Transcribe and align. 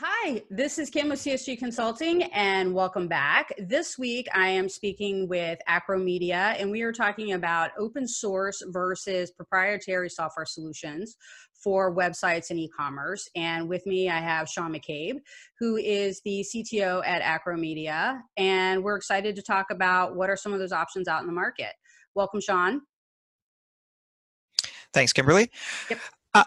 Hi, 0.00 0.44
this 0.48 0.78
is 0.78 0.90
Kim 0.90 1.08
with 1.08 1.18
CSG 1.18 1.58
Consulting, 1.58 2.22
and 2.24 2.72
welcome 2.72 3.08
back. 3.08 3.52
This 3.58 3.98
week, 3.98 4.28
I 4.32 4.46
am 4.46 4.68
speaking 4.68 5.26
with 5.26 5.58
Acro 5.66 5.98
Media, 5.98 6.54
and 6.56 6.70
we 6.70 6.82
are 6.82 6.92
talking 6.92 7.32
about 7.32 7.72
open 7.76 8.06
source 8.06 8.62
versus 8.68 9.32
proprietary 9.32 10.08
software 10.08 10.46
solutions 10.46 11.16
for 11.52 11.92
websites 11.92 12.50
and 12.50 12.60
e-commerce. 12.60 13.28
And 13.34 13.68
with 13.68 13.84
me, 13.86 14.08
I 14.08 14.20
have 14.20 14.48
Sean 14.48 14.72
McCabe, 14.72 15.16
who 15.58 15.78
is 15.78 16.20
the 16.24 16.46
CTO 16.54 17.04
at 17.04 17.20
Acro 17.22 17.56
Media, 17.56 18.22
and 18.36 18.84
we're 18.84 18.96
excited 18.96 19.34
to 19.34 19.42
talk 19.42 19.66
about 19.72 20.14
what 20.14 20.30
are 20.30 20.36
some 20.36 20.52
of 20.52 20.60
those 20.60 20.70
options 20.70 21.08
out 21.08 21.22
in 21.22 21.26
the 21.26 21.32
market. 21.32 21.72
Welcome, 22.14 22.40
Sean. 22.40 22.82
Thanks, 24.92 25.12
Kimberly. 25.12 25.50
Yep. 25.90 25.98
Uh, 26.34 26.44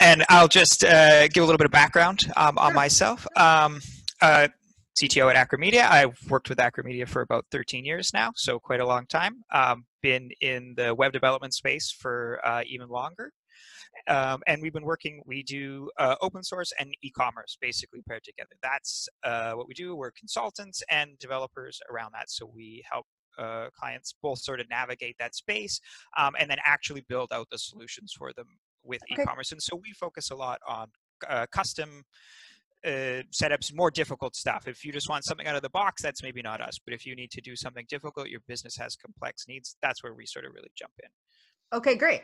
and 0.00 0.24
I'll 0.28 0.48
just 0.48 0.84
uh, 0.84 1.28
give 1.28 1.42
a 1.42 1.46
little 1.46 1.58
bit 1.58 1.66
of 1.66 1.72
background 1.72 2.30
um, 2.36 2.56
on 2.58 2.74
myself. 2.74 3.26
Um, 3.36 3.80
uh, 4.22 4.48
CTO 5.00 5.28
at 5.28 5.36
Acro 5.36 5.58
Media. 5.58 5.88
I've 5.90 6.16
worked 6.30 6.48
with 6.48 6.60
Acro 6.60 6.84
Media 6.84 7.04
for 7.04 7.22
about 7.22 7.46
13 7.50 7.84
years 7.84 8.12
now, 8.14 8.30
so 8.36 8.60
quite 8.60 8.80
a 8.80 8.86
long 8.86 9.06
time. 9.06 9.42
Um, 9.52 9.86
been 10.02 10.30
in 10.40 10.74
the 10.76 10.94
web 10.94 11.12
development 11.12 11.52
space 11.52 11.90
for 11.90 12.40
uh, 12.44 12.62
even 12.66 12.88
longer. 12.88 13.32
Um, 14.06 14.42
and 14.46 14.60
we've 14.62 14.72
been 14.72 14.84
working, 14.84 15.22
we 15.26 15.42
do 15.42 15.90
uh, 15.98 16.16
open 16.20 16.44
source 16.44 16.72
and 16.78 16.94
e-commerce 17.02 17.56
basically 17.60 18.02
paired 18.06 18.22
together. 18.22 18.50
That's 18.62 19.08
uh, 19.24 19.52
what 19.52 19.66
we 19.66 19.74
do. 19.74 19.96
We're 19.96 20.10
consultants 20.12 20.82
and 20.90 21.18
developers 21.18 21.80
around 21.90 22.12
that. 22.12 22.30
So 22.30 22.50
we 22.52 22.84
help 22.90 23.06
uh, 23.38 23.68
clients 23.76 24.14
both 24.22 24.38
sort 24.38 24.60
of 24.60 24.68
navigate 24.68 25.16
that 25.18 25.34
space 25.34 25.80
um, 26.16 26.34
and 26.38 26.48
then 26.48 26.58
actually 26.64 27.04
build 27.08 27.32
out 27.32 27.48
the 27.50 27.58
solutions 27.58 28.12
for 28.16 28.32
them 28.32 28.46
with 28.84 29.02
okay. 29.10 29.22
e-commerce. 29.22 29.52
And 29.52 29.62
so 29.62 29.76
we 29.76 29.92
focus 29.92 30.30
a 30.30 30.34
lot 30.34 30.60
on 30.68 30.88
uh, 31.28 31.46
custom 31.50 32.04
uh, 32.84 33.22
setups, 33.32 33.74
more 33.74 33.90
difficult 33.90 34.36
stuff. 34.36 34.68
If 34.68 34.84
you 34.84 34.92
just 34.92 35.08
want 35.08 35.24
something 35.24 35.46
out 35.46 35.56
of 35.56 35.62
the 35.62 35.70
box, 35.70 36.02
that's 36.02 36.22
maybe 36.22 36.42
not 36.42 36.60
us. 36.60 36.78
But 36.84 36.94
if 36.94 37.06
you 37.06 37.16
need 37.16 37.30
to 37.30 37.40
do 37.40 37.56
something 37.56 37.86
difficult, 37.88 38.28
your 38.28 38.40
business 38.46 38.76
has 38.76 38.94
complex 38.94 39.46
needs, 39.48 39.76
that's 39.80 40.02
where 40.02 40.14
we 40.14 40.26
sort 40.26 40.44
of 40.44 40.52
really 40.54 40.70
jump 40.76 40.92
in. 41.02 41.08
Okay, 41.78 41.96
great. 41.96 42.22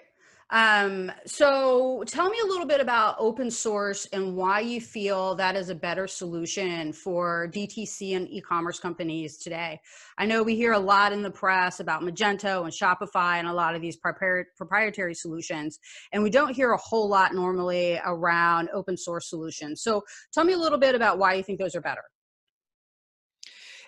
Um, 0.51 1.13
so 1.27 2.03
tell 2.07 2.29
me 2.29 2.37
a 2.43 2.47
little 2.47 2.67
bit 2.67 2.81
about 2.81 3.15
open 3.19 3.51
source 3.51 4.07
and 4.13 4.35
why 4.35 4.61
you 4.61 4.81
feel 4.81 5.37
that 5.37 5.55
is 5.55 5.69
a 5.69 5.75
better 5.75 6.09
solution 6.09 6.93
for 6.93 7.49
DTC 7.55 8.17
and 8.17 8.29
e-commerce 8.29 8.81
companies 8.81 9.37
today. 9.39 9.81
I 10.19 10.27
know 10.27 10.43
we 10.43 10.57
hear 10.57 10.73
a 10.73 10.79
lot 10.79 11.13
in 11.13 11.23
the 11.23 11.31
press 11.31 11.79
about 11.79 12.03
Magento 12.03 12.65
and 12.65 12.73
Shopify 12.73 13.39
and 13.39 13.47
a 13.47 13.53
lot 13.53 13.77
of 13.77 13.81
these 13.81 13.97
proprietary 13.97 15.15
solutions, 15.15 15.79
and 16.13 16.23
we 16.23 16.31
don't 16.31 16.55
hear 16.55 16.73
a 16.73 16.79
whole 16.79 17.09
lot 17.09 17.33
normally 17.33 18.01
around 18.05 18.71
open 18.75 18.97
source 18.97 19.31
solutions. 19.31 19.83
So 19.83 20.03
tell 20.33 20.45
me 20.45 20.55
a 20.55 20.59
little 20.59 20.79
bit 20.79 20.97
about 20.97 21.19
why 21.19 21.35
you 21.35 21.45
think 21.45 21.61
those 21.61 21.77
are 21.77 21.81
better. 21.81 22.03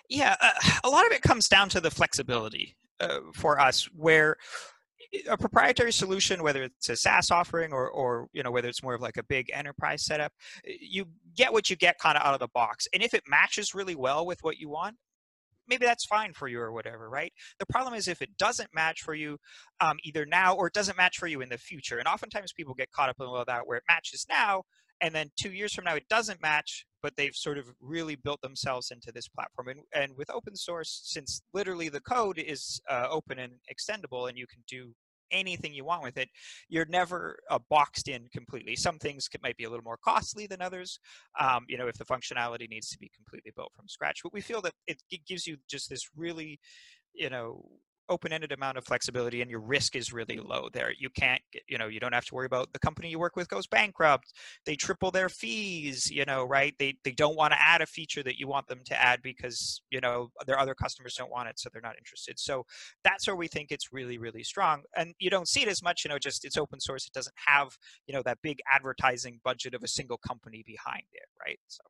Yeah, 0.07 0.37
uh, 0.39 0.51
a 0.85 0.89
lot 0.89 1.05
of 1.05 1.11
it 1.11 1.21
comes 1.21 1.49
down 1.49 1.67
to 1.69 1.81
the 1.81 1.91
flexibility 1.91 2.77
uh, 3.01 3.19
for 3.33 3.59
us, 3.59 3.85
where 3.95 4.37
a 5.29 5.37
proprietary 5.37 5.93
solution, 5.93 6.43
whether 6.43 6.63
it's 6.63 6.89
a 6.89 6.95
SaaS 6.95 7.31
offering 7.31 7.71
or, 7.71 7.89
or 7.89 8.27
you 8.33 8.43
know 8.43 8.51
whether 8.51 8.67
it's 8.67 8.83
more 8.83 8.93
of 8.93 9.01
like 9.01 9.17
a 9.17 9.23
big 9.23 9.49
enterprise 9.53 10.05
setup, 10.05 10.31
you 10.65 11.05
get 11.35 11.53
what 11.53 11.69
you 11.69 11.75
get 11.75 11.99
kind 11.99 12.17
of 12.17 12.25
out 12.25 12.33
of 12.33 12.39
the 12.39 12.47
box. 12.53 12.87
And 12.93 13.03
if 13.03 13.13
it 13.13 13.23
matches 13.27 13.73
really 13.73 13.95
well 13.95 14.25
with 14.25 14.43
what 14.43 14.57
you 14.57 14.69
want, 14.69 14.95
maybe 15.67 15.85
that's 15.85 16.05
fine 16.05 16.33
for 16.33 16.47
you 16.47 16.59
or 16.59 16.71
whatever, 16.71 17.09
right? 17.09 17.31
The 17.59 17.65
problem 17.65 17.93
is 17.93 18.07
if 18.07 18.21
it 18.21 18.37
doesn't 18.37 18.69
match 18.73 19.01
for 19.01 19.13
you 19.13 19.37
um, 19.79 19.97
either 20.03 20.25
now 20.25 20.55
or 20.55 20.67
it 20.67 20.73
doesn't 20.73 20.97
match 20.97 21.17
for 21.17 21.27
you 21.27 21.41
in 21.41 21.49
the 21.49 21.57
future. 21.57 21.99
And 21.99 22.07
oftentimes 22.07 22.53
people 22.53 22.73
get 22.73 22.91
caught 22.91 23.09
up 23.09 23.17
in 23.19 23.25
all 23.25 23.43
that 23.45 23.67
where 23.67 23.77
it 23.77 23.83
matches 23.87 24.25
now 24.29 24.63
and 25.03 25.13
then 25.13 25.29
two 25.35 25.51
years 25.51 25.73
from 25.73 25.83
now 25.83 25.95
it 25.95 26.07
doesn't 26.09 26.41
match 26.41 26.85
but 27.01 27.13
they've 27.17 27.35
sort 27.35 27.57
of 27.57 27.65
really 27.81 28.15
built 28.15 28.41
themselves 28.41 28.89
into 28.91 29.11
this 29.11 29.27
platform 29.27 29.67
and, 29.67 29.79
and 29.93 30.17
with 30.17 30.29
open 30.29 30.55
source 30.55 31.01
since 31.03 31.41
literally 31.53 31.89
the 31.89 32.01
code 32.01 32.39
is 32.39 32.81
uh, 32.89 33.07
open 33.09 33.39
and 33.39 33.53
extendable 33.71 34.29
and 34.29 34.37
you 34.37 34.47
can 34.47 34.63
do 34.67 34.93
anything 35.31 35.73
you 35.73 35.85
want 35.85 36.03
with 36.03 36.17
it, 36.17 36.29
you're 36.69 36.85
never 36.85 37.37
uh, 37.49 37.59
boxed 37.69 38.07
in 38.07 38.27
completely. 38.31 38.75
Some 38.75 38.99
things 38.99 39.27
might 39.41 39.57
be 39.57 39.63
a 39.63 39.69
little 39.69 39.83
more 39.83 39.99
costly 40.03 40.47
than 40.47 40.61
others, 40.61 40.99
um, 41.39 41.65
you 41.67 41.77
know, 41.77 41.87
if 41.87 41.97
the 41.97 42.05
functionality 42.05 42.69
needs 42.69 42.89
to 42.89 42.99
be 42.99 43.11
completely 43.15 43.51
built 43.55 43.71
from 43.75 43.87
scratch. 43.87 44.19
But 44.23 44.33
we 44.33 44.41
feel 44.41 44.61
that 44.61 44.73
it, 44.87 45.01
it 45.09 45.25
gives 45.25 45.47
you 45.47 45.57
just 45.69 45.89
this 45.89 46.09
really, 46.15 46.59
you 47.13 47.29
know, 47.29 47.65
open-ended 48.09 48.51
amount 48.51 48.77
of 48.77 48.85
flexibility 48.85 49.41
and 49.41 49.49
your 49.49 49.59
risk 49.59 49.95
is 49.95 50.11
really 50.11 50.37
mm-hmm. 50.37 50.49
low 50.49 50.69
there. 50.71 50.91
You 50.97 51.09
can't 51.09 51.41
get, 51.51 51.63
you 51.67 51.77
know 51.77 51.87
you 51.87 51.99
don't 51.99 52.13
have 52.13 52.25
to 52.25 52.35
worry 52.35 52.45
about 52.45 52.73
the 52.73 52.79
company 52.79 53.09
you 53.09 53.19
work 53.19 53.35
with 53.35 53.49
goes 53.49 53.67
bankrupt. 53.67 54.33
They 54.65 54.75
triple 54.75 55.11
their 55.11 55.29
fees 55.29 56.09
you 56.11 56.25
know 56.25 56.43
right? 56.43 56.73
They 56.79 56.95
they 57.03 57.11
don't 57.11 57.35
want 57.35 57.53
to 57.53 57.61
add 57.61 57.81
a 57.81 57.85
feature 57.85 58.23
that 58.23 58.37
you 58.37 58.47
want 58.47 58.67
them 58.67 58.81
to 58.85 59.01
add 59.01 59.21
because 59.21 59.81
you 59.89 60.01
know 60.01 60.31
their 60.45 60.59
other 60.59 60.75
customers 60.75 61.15
don't 61.15 61.31
want 61.31 61.49
it 61.49 61.59
so 61.59 61.69
they're 61.71 61.81
not 61.81 61.97
interested. 61.97 62.39
So 62.39 62.65
that's 63.03 63.27
where 63.27 63.35
we 63.35 63.47
think 63.47 63.71
it's 63.71 63.93
really 63.93 64.17
really 64.17 64.43
strong. 64.43 64.83
And 64.95 65.13
you 65.19 65.29
don't 65.29 65.47
see 65.47 65.61
it 65.61 65.67
as 65.67 65.83
much 65.83 66.03
you 66.03 66.09
know 66.09 66.19
just 66.19 66.45
it's 66.45 66.57
open 66.57 66.79
source. 66.79 67.05
It 67.05 67.13
doesn't 67.13 67.35
have 67.47 67.77
you 68.07 68.13
know 68.13 68.23
that 68.23 68.39
big 68.41 68.59
advertising 68.71 69.39
budget 69.43 69.73
of 69.73 69.83
a 69.83 69.87
single 69.87 70.17
company 70.17 70.63
behind 70.65 71.03
it 71.13 71.27
right? 71.45 71.59
So 71.67 71.83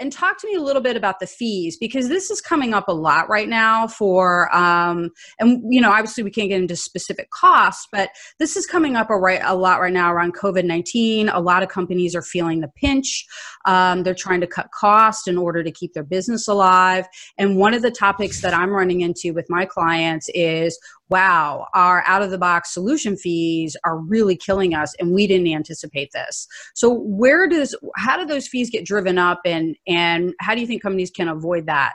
and 0.00 0.12
talk 0.12 0.40
to 0.40 0.46
me 0.46 0.54
a 0.54 0.60
little 0.60 0.82
bit 0.82 0.96
about 0.96 1.20
the 1.20 1.26
fees 1.26 1.76
because 1.76 2.08
this 2.08 2.30
is 2.30 2.40
coming 2.40 2.74
up 2.74 2.88
a 2.88 2.92
lot 2.92 3.28
right 3.28 3.48
now 3.48 3.86
for 3.86 4.54
um, 4.54 5.10
and 5.38 5.62
you 5.68 5.80
know 5.80 5.90
obviously 5.90 6.22
we 6.24 6.30
can't 6.30 6.48
get 6.48 6.60
into 6.60 6.76
specific 6.76 7.30
costs 7.30 7.86
but 7.92 8.10
this 8.38 8.56
is 8.56 8.66
coming 8.66 8.96
up 8.96 9.10
a, 9.10 9.16
right, 9.16 9.40
a 9.44 9.54
lot 9.54 9.80
right 9.80 9.92
now 9.92 10.12
around 10.12 10.34
covid-19 10.34 11.30
a 11.32 11.40
lot 11.40 11.62
of 11.62 11.68
companies 11.68 12.14
are 12.14 12.22
feeling 12.22 12.60
the 12.60 12.70
pinch. 12.76 13.26
Um, 13.66 14.02
they're 14.02 14.14
trying 14.14 14.40
to 14.40 14.46
cut 14.46 14.70
costs 14.72 15.26
in 15.26 15.38
order 15.38 15.62
to 15.62 15.70
keep 15.70 15.92
their 15.94 16.04
business 16.04 16.48
alive. 16.48 17.06
And 17.38 17.56
one 17.56 17.74
of 17.74 17.82
the 17.82 17.90
topics 17.90 18.40
that 18.42 18.54
i'm 18.54 18.70
running 18.70 19.00
into 19.00 19.32
with 19.32 19.46
my 19.48 19.64
clients 19.64 20.28
is 20.34 20.78
wow, 21.10 21.66
our 21.74 22.02
out 22.06 22.22
of 22.22 22.30
the 22.30 22.38
box 22.38 22.72
solution 22.72 23.16
fees 23.16 23.76
are 23.84 23.98
really 23.98 24.36
killing 24.36 24.74
us 24.74 24.94
and 24.98 25.12
we 25.12 25.26
didn't 25.26 25.48
anticipate 25.48 26.10
this. 26.12 26.46
So 26.74 26.90
where 26.90 27.46
does 27.48 27.74
how 27.96 28.16
do 28.16 28.24
those 28.24 28.48
fees 28.48 28.70
get 28.70 28.84
driven 28.84 29.18
up 29.18 29.40
and 29.44 29.76
and 29.86 30.34
how 30.40 30.54
do 30.54 30.60
you 30.60 30.66
think 30.66 30.82
companies 30.82 31.10
can 31.10 31.28
avoid 31.28 31.66
that? 31.66 31.92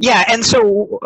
Yeah, 0.00 0.24
and 0.28 0.46
so 0.46 1.00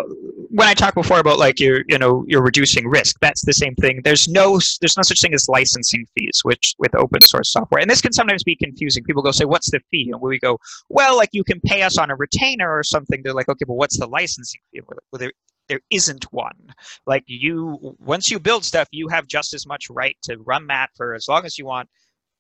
when 0.51 0.69
I 0.69 0.75
talked 0.75 0.97
before 0.97 1.19
about 1.19 1.39
like 1.39 1.59
you're 1.59 1.83
you 1.89 1.97
know 1.99 2.25
you're 2.29 2.43
reducing 2.43 2.87
risk, 2.89 3.17
that's 3.23 3.43
the 3.45 3.55
same 3.55 3.75
thing. 3.77 4.03
There's 4.05 4.29
no 4.29 4.61
there's 4.83 4.99
no 4.99 5.03
such 5.03 5.21
thing 5.23 5.33
as 5.33 5.49
licensing 5.49 6.05
fees, 6.15 6.41
which 6.43 6.75
with 6.79 6.95
open 6.95 7.23
source 7.23 7.51
software, 7.53 7.81
and 7.81 7.91
this 7.91 8.03
can 8.03 8.13
sometimes 8.13 8.45
be 8.45 8.55
confusing. 8.55 9.03
People 9.05 9.23
go 9.23 9.31
say, 9.31 9.47
"What's 9.47 9.71
the 9.71 9.81
fee?" 9.91 10.11
And 10.13 10.21
we 10.21 10.39
go, 10.39 10.59
"Well, 10.91 11.17
like 11.17 11.31
you 11.33 11.43
can 11.43 11.59
pay 11.61 11.83
us 11.83 11.97
on 11.97 12.11
a 12.11 12.17
retainer 12.17 12.71
or 12.71 12.83
something." 12.83 13.23
They're 13.25 13.33
like, 13.35 13.49
"Okay, 13.49 13.65
but 13.67 13.75
what's 13.75 13.99
the 13.99 14.07
licensing 14.07 14.61
fee?" 14.73 14.83
Well, 14.87 15.19
there 15.19 15.33
there 15.69 15.81
isn't 15.91 16.25
one. 16.33 16.75
Like 17.07 17.25
you, 17.27 17.97
once 17.99 18.31
you 18.31 18.39
build 18.41 18.65
stuff, 18.65 18.89
you 18.91 19.09
have 19.09 19.27
just 19.27 19.55
as 19.55 19.67
much 19.67 19.89
right 19.89 20.17
to 20.25 20.37
run 20.39 20.67
that 20.67 20.91
for 20.97 21.15
as 21.15 21.29
long 21.29 21.47
as 21.47 21.57
you 21.59 21.65
want 21.65 21.89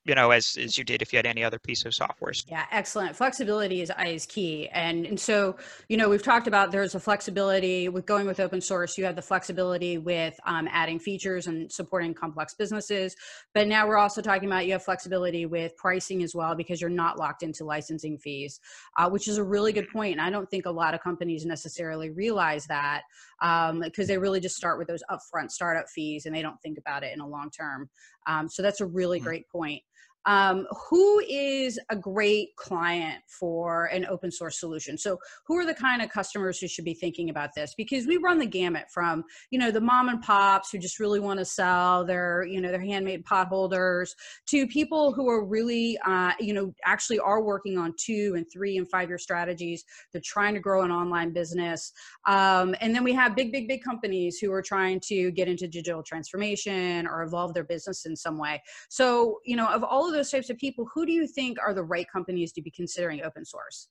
you 0.04 0.14
know 0.14 0.30
as 0.30 0.56
as 0.56 0.76
you 0.76 0.84
did 0.84 1.02
if 1.02 1.12
you 1.12 1.18
had 1.18 1.26
any 1.26 1.44
other 1.44 1.58
piece 1.58 1.84
of 1.84 1.94
software. 1.94 2.32
Yeah 2.48 2.64
excellent. 2.70 3.16
Flexibility 3.16 3.82
is 3.82 3.90
is 4.06 4.26
key. 4.26 4.68
And 4.68 5.06
and 5.06 5.18
so 5.18 5.56
you 5.88 5.96
know 5.96 6.08
we've 6.08 6.22
talked 6.22 6.46
about 6.46 6.72
there's 6.72 6.94
a 6.94 7.00
flexibility 7.00 7.88
with 7.88 8.06
going 8.06 8.26
with 8.26 8.40
open 8.40 8.60
source. 8.60 8.98
You 8.98 9.04
have 9.04 9.16
the 9.16 9.22
flexibility 9.22 9.98
with 9.98 10.38
um, 10.46 10.68
adding 10.70 10.98
features 10.98 11.46
and 11.46 11.70
supporting 11.70 12.14
complex 12.14 12.54
businesses. 12.54 13.14
But 13.54 13.68
now 13.68 13.86
we're 13.86 13.98
also 13.98 14.22
talking 14.22 14.48
about 14.48 14.66
you 14.66 14.72
have 14.72 14.84
flexibility 14.84 15.46
with 15.46 15.76
pricing 15.76 16.22
as 16.22 16.34
well 16.34 16.54
because 16.54 16.80
you're 16.80 16.90
not 16.90 17.18
locked 17.18 17.42
into 17.42 17.64
licensing 17.64 18.18
fees 18.18 18.60
uh, 18.98 19.08
which 19.08 19.28
is 19.28 19.38
a 19.38 19.44
really 19.44 19.72
good 19.72 19.84
point. 19.84 19.92
point. 19.92 20.12
And 20.12 20.20
i 20.22 20.30
don't 20.30 20.50
think 20.50 20.66
a 20.66 20.70
lot 20.70 20.94
of 20.94 21.02
companies 21.02 21.44
necessarily 21.44 22.10
realize 22.10 22.66
that 22.66 23.02
because 23.40 23.70
um, 23.70 24.06
they 24.06 24.18
really 24.18 24.40
just 24.40 24.56
start 24.56 24.78
with 24.78 24.88
those 24.88 25.02
upfront 25.10 25.50
startup 25.50 25.88
fees 25.88 26.26
and 26.26 26.34
they 26.34 26.42
don't 26.42 26.60
think 26.62 26.78
about 26.78 27.02
it 27.02 27.12
in 27.12 27.20
a 27.20 27.26
long 27.26 27.50
term. 27.50 27.90
Um, 28.26 28.48
so 28.48 28.62
that's 28.62 28.80
a 28.80 28.86
really 28.86 29.18
mm-hmm. 29.18 29.26
great 29.26 29.48
point 29.48 29.82
um, 30.26 30.66
who 30.88 31.20
is 31.28 31.78
a 31.90 31.96
great 31.96 32.54
client 32.56 33.22
for 33.26 33.86
an 33.86 34.06
open 34.06 34.30
source 34.30 34.60
solution? 34.60 34.96
So 34.96 35.18
who 35.46 35.56
are 35.56 35.66
the 35.66 35.74
kind 35.74 36.02
of 36.02 36.10
customers 36.10 36.58
who 36.58 36.68
should 36.68 36.84
be 36.84 36.94
thinking 36.94 37.30
about 37.30 37.50
this? 37.56 37.74
Because 37.76 38.06
we 38.06 38.18
run 38.18 38.38
the 38.38 38.46
gamut 38.46 38.86
from 38.90 39.24
you 39.50 39.58
know 39.58 39.70
the 39.70 39.80
mom 39.80 40.08
and 40.08 40.22
pops 40.22 40.70
who 40.70 40.78
just 40.78 41.00
really 41.00 41.20
want 41.20 41.38
to 41.38 41.44
sell 41.44 42.04
their 42.04 42.44
you 42.44 42.60
know 42.60 42.70
their 42.70 42.80
handmade 42.80 43.24
pot 43.24 43.48
holders 43.48 44.14
to 44.46 44.66
people 44.66 45.12
who 45.12 45.28
are 45.28 45.44
really 45.44 45.98
uh, 46.06 46.32
you 46.38 46.54
know 46.54 46.72
actually 46.84 47.18
are 47.18 47.42
working 47.42 47.78
on 47.78 47.94
two 47.98 48.34
and 48.36 48.46
three 48.52 48.76
and 48.76 48.88
five 48.90 49.08
year 49.08 49.18
strategies. 49.18 49.84
They're 50.12 50.22
trying 50.24 50.54
to 50.54 50.60
grow 50.60 50.82
an 50.82 50.90
online 50.90 51.32
business. 51.32 51.92
Um, 52.26 52.74
and 52.80 52.94
then 52.94 53.02
we 53.04 53.12
have 53.14 53.34
big 53.34 53.50
big 53.50 53.66
big 53.66 53.82
companies 53.82 54.38
who 54.38 54.52
are 54.52 54.62
trying 54.62 55.00
to 55.08 55.30
get 55.32 55.48
into 55.48 55.66
digital 55.66 56.02
transformation 56.02 57.06
or 57.06 57.22
evolve 57.22 57.54
their 57.54 57.64
business 57.64 58.06
in 58.06 58.14
some 58.14 58.38
way. 58.38 58.62
So 58.88 59.40
you 59.44 59.56
know 59.56 59.66
of 59.66 59.82
all 59.82 60.11
of 60.12 60.18
those 60.18 60.30
types 60.30 60.50
of 60.50 60.58
people, 60.58 60.88
who 60.94 61.06
do 61.06 61.12
you 61.12 61.26
think 61.26 61.58
are 61.64 61.74
the 61.74 61.84
right 61.84 62.06
companies 62.10 62.52
to 62.52 62.62
be 62.62 62.70
considering 62.70 63.22
open 63.22 63.44
source? 63.44 63.88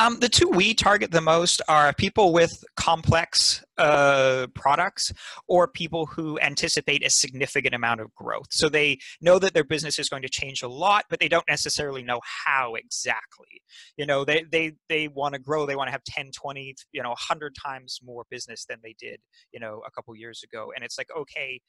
Um, 0.00 0.20
the 0.20 0.28
two 0.28 0.48
we 0.48 0.74
target 0.74 1.10
the 1.10 1.20
most 1.20 1.60
are 1.68 1.92
people 1.92 2.32
with 2.32 2.64
complex 2.76 3.64
uh, 3.78 4.46
products 4.54 5.12
or 5.48 5.66
people 5.66 6.06
who 6.06 6.38
anticipate 6.38 7.04
a 7.04 7.10
significant 7.10 7.74
amount 7.74 8.00
of 8.00 8.14
growth. 8.14 8.46
So 8.50 8.68
they 8.68 8.98
know 9.20 9.40
that 9.40 9.54
their 9.54 9.64
business 9.64 9.98
is 9.98 10.08
going 10.08 10.22
to 10.22 10.28
change 10.28 10.62
a 10.62 10.68
lot, 10.68 11.06
but 11.10 11.18
they 11.18 11.28
don't 11.28 11.46
necessarily 11.48 12.04
know 12.04 12.20
how 12.46 12.76
exactly. 12.76 13.62
You 13.96 14.06
know, 14.06 14.24
they, 14.24 14.44
they, 14.50 14.74
they 14.88 15.08
want 15.08 15.34
to 15.34 15.40
grow, 15.40 15.66
they 15.66 15.76
want 15.76 15.88
to 15.88 15.92
have 15.92 16.04
10, 16.04 16.30
20, 16.30 16.76
you 16.92 17.02
know, 17.02 17.10
100 17.10 17.56
times 17.56 17.98
more 18.04 18.24
business 18.30 18.66
than 18.68 18.78
they 18.84 18.94
did, 19.00 19.18
you 19.52 19.58
know, 19.58 19.82
a 19.84 19.90
couple 19.90 20.14
years 20.14 20.42
ago. 20.44 20.72
And 20.74 20.84
it's 20.84 20.96
like, 20.96 21.08
okay, 21.16 21.60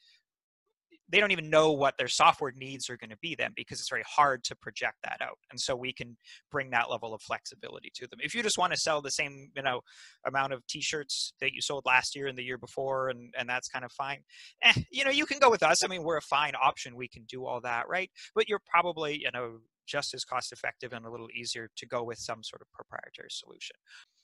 they 1.10 1.20
don't 1.20 1.32
even 1.32 1.50
know 1.50 1.72
what 1.72 1.98
their 1.98 2.08
software 2.08 2.54
needs 2.56 2.90
are 2.90 2.98
going 2.98 3.10
to 3.10 3.18
be 3.22 3.36
then 3.36 3.52
because 3.56 3.80
it's 3.80 3.90
very 3.90 4.04
hard 4.08 4.44
to 4.44 4.56
project 4.56 4.98
that 5.04 5.18
out 5.22 5.38
and 5.52 5.60
so 5.60 5.76
we 5.76 5.94
can 5.94 6.18
bring 6.52 6.70
that 6.70 6.90
level 6.90 7.14
of 7.14 7.22
flexibility 7.22 7.92
to 7.96 8.08
them. 8.08 8.20
If 8.22 8.36
you 8.36 8.44
just 8.44 8.58
want 8.58 8.74
to 8.74 8.80
sell 8.80 9.02
the 9.02 9.10
same 9.10 9.50
you 9.56 9.64
know 9.64 9.82
amount 10.26 10.54
of 10.54 10.66
t-shirts 10.68 11.34
that 11.42 11.54
you 11.54 11.62
sold 11.62 11.84
last 11.86 12.16
year 12.16 12.28
and 12.28 12.38
the 12.38 12.44
year 12.44 12.58
before 12.58 13.10
and 13.10 13.34
and 13.38 13.50
that's 13.50 13.68
kind 13.68 13.86
of 13.86 13.92
fine 13.92 14.20
eh, 14.64 14.74
you 14.92 15.04
know 15.04 15.12
you 15.12 15.26
can 15.26 15.40
go 15.40 15.50
with 15.50 15.64
us. 15.64 15.84
I 15.84 15.88
mean 15.88 16.04
we're 16.04 16.18
a 16.18 16.22
fine 16.22 16.54
option. 16.62 16.96
We 16.96 17.08
can 17.08 17.24
do 17.24 17.46
all 17.46 17.62
that 17.62 17.88
right? 17.88 18.10
But 18.36 18.48
you're 18.48 18.62
probably 18.72 19.20
you 19.20 19.30
know 19.34 19.60
just 19.88 20.14
as 20.14 20.24
cost 20.24 20.52
effective 20.52 20.94
and 20.94 21.06
a 21.06 21.10
little 21.10 21.30
easier 21.36 21.70
to 21.76 21.88
go 21.88 22.04
with 22.04 22.20
some 22.20 22.44
sort 22.44 22.62
of 22.62 22.68
proprietary 22.72 23.30
solution 23.32 23.76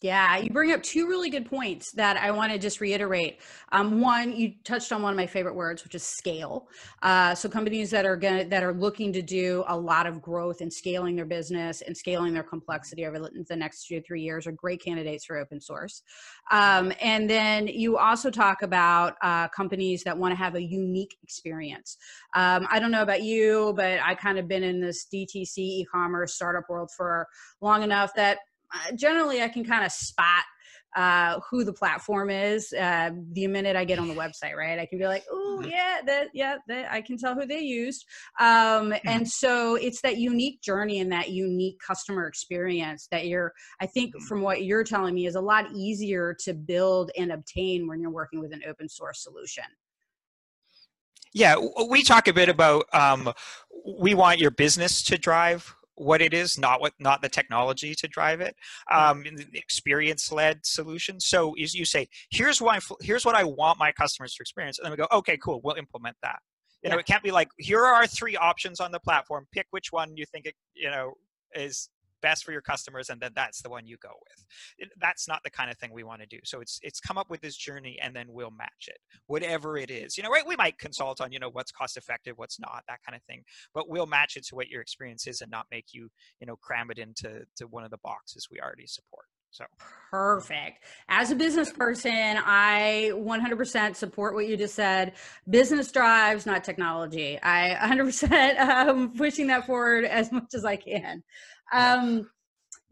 yeah, 0.05 0.37
you 0.37 0.51
bring 0.51 0.71
up 0.71 0.83
two 0.83 1.07
really 1.07 1.31
good 1.31 1.49
points 1.49 1.91
that 1.93 2.15
I 2.15 2.29
want 2.29 2.51
to 2.51 2.59
just 2.59 2.79
reiterate. 2.79 3.39
Um, 3.71 4.01
one, 4.01 4.35
you 4.35 4.53
touched 4.63 4.91
on 4.91 5.01
one 5.01 5.11
of 5.11 5.17
my 5.17 5.25
favorite 5.25 5.55
words, 5.55 5.83
which 5.83 5.95
is 5.95 6.03
scale. 6.03 6.67
Uh, 7.01 7.33
so 7.33 7.49
companies 7.49 7.89
that 7.89 8.05
are 8.05 8.15
going 8.15 8.47
that 8.49 8.61
are 8.61 8.73
looking 8.73 9.11
to 9.13 9.23
do 9.23 9.63
a 9.67 9.75
lot 9.75 10.05
of 10.05 10.21
growth 10.21 10.61
and 10.61 10.71
scaling 10.71 11.15
their 11.15 11.25
business 11.25 11.81
and 11.81 11.97
scaling 11.97 12.35
their 12.35 12.43
complexity 12.43 13.03
over 13.07 13.17
the 13.17 13.55
next 13.55 13.87
two 13.87 13.99
to 13.99 14.05
three 14.05 14.21
years 14.21 14.45
are 14.45 14.51
great 14.51 14.79
candidates 14.79 15.25
for 15.25 15.37
open 15.37 15.59
source. 15.59 16.03
Um, 16.51 16.93
and 17.01 17.27
then 17.27 17.65
you 17.65 17.97
also 17.97 18.29
talk 18.29 18.61
about 18.61 19.15
uh, 19.23 19.47
companies 19.47 20.03
that 20.03 20.15
want 20.15 20.33
to 20.33 20.35
have 20.35 20.53
a 20.53 20.61
unique 20.61 21.17
experience. 21.23 21.97
Um, 22.35 22.67
I 22.69 22.77
don't 22.77 22.91
know 22.91 23.01
about 23.01 23.23
you, 23.23 23.73
but 23.75 23.99
I 24.03 24.13
kind 24.13 24.37
of 24.37 24.47
been 24.47 24.61
in 24.61 24.79
this 24.79 25.07
DTC 25.11 25.57
e-commerce 25.57 26.35
startup 26.35 26.69
world 26.69 26.91
for 26.95 27.27
long 27.59 27.81
enough 27.81 28.13
that 28.15 28.37
generally 28.95 29.41
I 29.41 29.49
can 29.49 29.63
kind 29.63 29.85
of 29.85 29.91
spot 29.91 30.43
uh, 30.95 31.39
who 31.49 31.65
the 31.65 31.73
platform 31.73 32.29
is 32.29 32.71
uh, 32.73 33.09
the 33.33 33.47
minute 33.47 33.75
I 33.75 33.83
get 33.83 33.99
on 33.99 34.07
the 34.07 34.13
website, 34.13 34.55
right? 34.55 34.79
I 34.79 34.85
can 34.85 34.97
be 34.97 35.05
like, 35.05 35.25
oh 35.29 35.61
yeah, 35.67 35.99
that 36.05 36.29
yeah, 36.33 36.55
that 36.67 36.91
I 36.91 37.01
can 37.01 37.17
tell 37.17 37.35
who 37.35 37.45
they 37.45 37.59
used. 37.59 38.05
Um, 38.39 38.45
mm-hmm. 38.91 39.07
And 39.07 39.27
so 39.27 39.75
it's 39.75 40.01
that 40.01 40.17
unique 40.17 40.61
journey 40.61 41.01
and 41.01 41.11
that 41.11 41.31
unique 41.31 41.77
customer 41.85 42.27
experience 42.27 43.07
that 43.11 43.27
you're. 43.27 43.51
I 43.81 43.87
think 43.87 44.15
mm-hmm. 44.15 44.25
from 44.25 44.41
what 44.41 44.63
you're 44.63 44.85
telling 44.85 45.13
me 45.13 45.25
is 45.25 45.35
a 45.35 45.41
lot 45.41 45.65
easier 45.73 46.35
to 46.45 46.53
build 46.53 47.11
and 47.17 47.31
obtain 47.31 47.87
when 47.87 47.99
you're 47.99 48.11
working 48.11 48.39
with 48.39 48.53
an 48.53 48.61
open 48.65 48.87
source 48.87 49.21
solution. 49.21 49.65
Yeah, 51.33 51.57
we 51.89 52.03
talk 52.03 52.29
a 52.29 52.33
bit 52.33 52.47
about 52.47 52.85
um, 52.93 53.33
we 53.99 54.13
want 54.13 54.39
your 54.39 54.51
business 54.51 55.03
to 55.03 55.17
drive 55.17 55.75
what 55.95 56.21
it 56.21 56.33
is, 56.33 56.57
not 56.57 56.81
what 56.81 56.93
not 56.99 57.21
the 57.21 57.29
technology 57.29 57.95
to 57.95 58.07
drive 58.07 58.41
it. 58.41 58.55
Um, 58.91 59.23
experience 59.53 60.31
led 60.31 60.65
solution. 60.65 61.19
So 61.19 61.55
is 61.57 61.73
you 61.73 61.85
say, 61.85 62.07
here's 62.29 62.61
why 62.61 62.79
here's 63.01 63.25
what 63.25 63.35
I 63.35 63.43
want 63.43 63.79
my 63.79 63.91
customers 63.91 64.33
to 64.35 64.41
experience, 64.41 64.79
and 64.79 64.85
then 64.85 64.91
we 64.91 64.97
go, 64.97 65.07
okay, 65.11 65.37
cool, 65.37 65.61
we'll 65.63 65.75
implement 65.75 66.17
that. 66.21 66.39
You 66.83 66.91
know, 66.91 66.99
it 66.99 67.07
can't 67.07 67.23
be 67.23 67.31
like 67.31 67.49
here 67.57 67.79
are 67.79 67.95
our 67.95 68.07
three 68.07 68.35
options 68.35 68.79
on 68.79 68.91
the 68.91 68.99
platform. 68.99 69.47
Pick 69.51 69.65
which 69.71 69.91
one 69.91 70.15
you 70.15 70.25
think 70.25 70.45
it, 70.45 70.53
you 70.75 70.91
know 70.91 71.13
is 71.55 71.89
best 72.25 72.43
for 72.43 72.51
your 72.51 72.61
customers 72.61 73.09
and 73.09 73.21
then 73.21 73.31
that's 73.35 73.61
the 73.61 73.69
one 73.69 73.85
you 73.85 73.97
go 74.01 74.09
with. 74.27 74.45
It, 74.79 74.89
that's 74.99 75.27
not 75.27 75.41
the 75.43 75.51
kind 75.51 75.69
of 75.69 75.77
thing 75.77 75.91
we 75.93 76.03
want 76.03 76.21
to 76.21 76.27
do. 76.27 76.39
So 76.43 76.59
it's 76.61 76.79
it's 76.81 76.99
come 76.99 77.17
up 77.17 77.29
with 77.29 77.41
this 77.41 77.55
journey 77.55 77.97
and 78.01 78.15
then 78.15 78.27
we'll 78.29 78.51
match 78.51 78.87
it 78.87 78.97
whatever 79.27 79.77
it 79.77 79.91
is. 79.91 80.17
You 80.17 80.23
know 80.23 80.29
right 80.29 80.47
we 80.47 80.55
might 80.55 80.79
consult 80.79 81.21
on 81.21 81.31
you 81.31 81.39
know 81.39 81.49
what's 81.49 81.71
cost 81.71 81.97
effective 81.97 82.33
what's 82.37 82.59
not 82.59 82.83
that 82.87 82.99
kind 83.05 83.15
of 83.15 83.23
thing 83.23 83.43
but 83.73 83.89
we'll 83.89 84.07
match 84.07 84.37
it 84.37 84.45
to 84.47 84.55
what 84.55 84.69
your 84.69 84.81
experience 84.81 85.27
is 85.27 85.41
and 85.41 85.51
not 85.51 85.67
make 85.71 85.87
you 85.91 86.09
you 86.39 86.47
know 86.47 86.55
cram 86.55 86.89
it 86.91 86.97
into 86.97 87.45
to 87.55 87.67
one 87.67 87.83
of 87.83 87.91
the 87.91 87.99
boxes 88.03 88.47
we 88.51 88.59
already 88.59 88.87
support 88.87 89.25
so 89.55 89.63
perfect. 90.11 90.83
As 91.07 91.31
a 91.31 91.35
business 91.35 91.71
person, 91.71 92.11
I 92.11 93.11
100% 93.13 93.95
support 93.95 94.33
what 94.33 94.47
you 94.47 94.57
just 94.57 94.75
said. 94.75 95.13
Business 95.49 95.93
drives, 95.93 96.45
not 96.45 96.65
technology. 96.65 97.39
I 97.41 97.77
100% 97.81 98.59
um, 98.59 99.13
pushing 99.13 99.47
that 99.47 99.65
forward 99.65 100.03
as 100.03 100.29
much 100.29 100.53
as 100.53 100.65
I 100.65 100.75
can. 100.75 101.23
Um, 101.71 102.29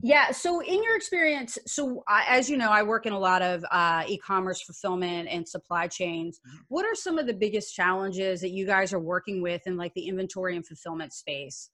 yeah. 0.02 0.32
So, 0.32 0.62
in 0.62 0.82
your 0.82 0.96
experience, 0.96 1.58
so 1.68 2.02
uh, 2.08 2.22
as 2.30 2.50
you 2.50 2.58
know, 2.58 2.70
I 2.70 2.84
work 2.84 3.06
in 3.06 3.12
a 3.12 3.20
lot 3.20 3.42
of 3.42 3.66
uh, 3.70 4.06
e-commerce 4.08 4.62
fulfillment 4.62 5.28
and 5.30 5.46
supply 5.46 5.88
chains. 5.88 6.40
Mm-hmm. 6.40 6.58
What 6.70 6.86
are 6.86 6.96
some 6.96 7.18
of 7.18 7.28
the 7.28 7.34
biggest 7.34 7.76
challenges 7.76 8.40
that 8.40 8.52
you 8.52 8.66
guys 8.66 8.94
are 8.94 9.00
working 9.00 9.42
with 9.42 9.68
in 9.68 9.76
like 9.76 9.94
the 9.96 10.08
inventory 10.08 10.56
and 10.56 10.66
fulfillment 10.66 11.12
space? 11.12 11.70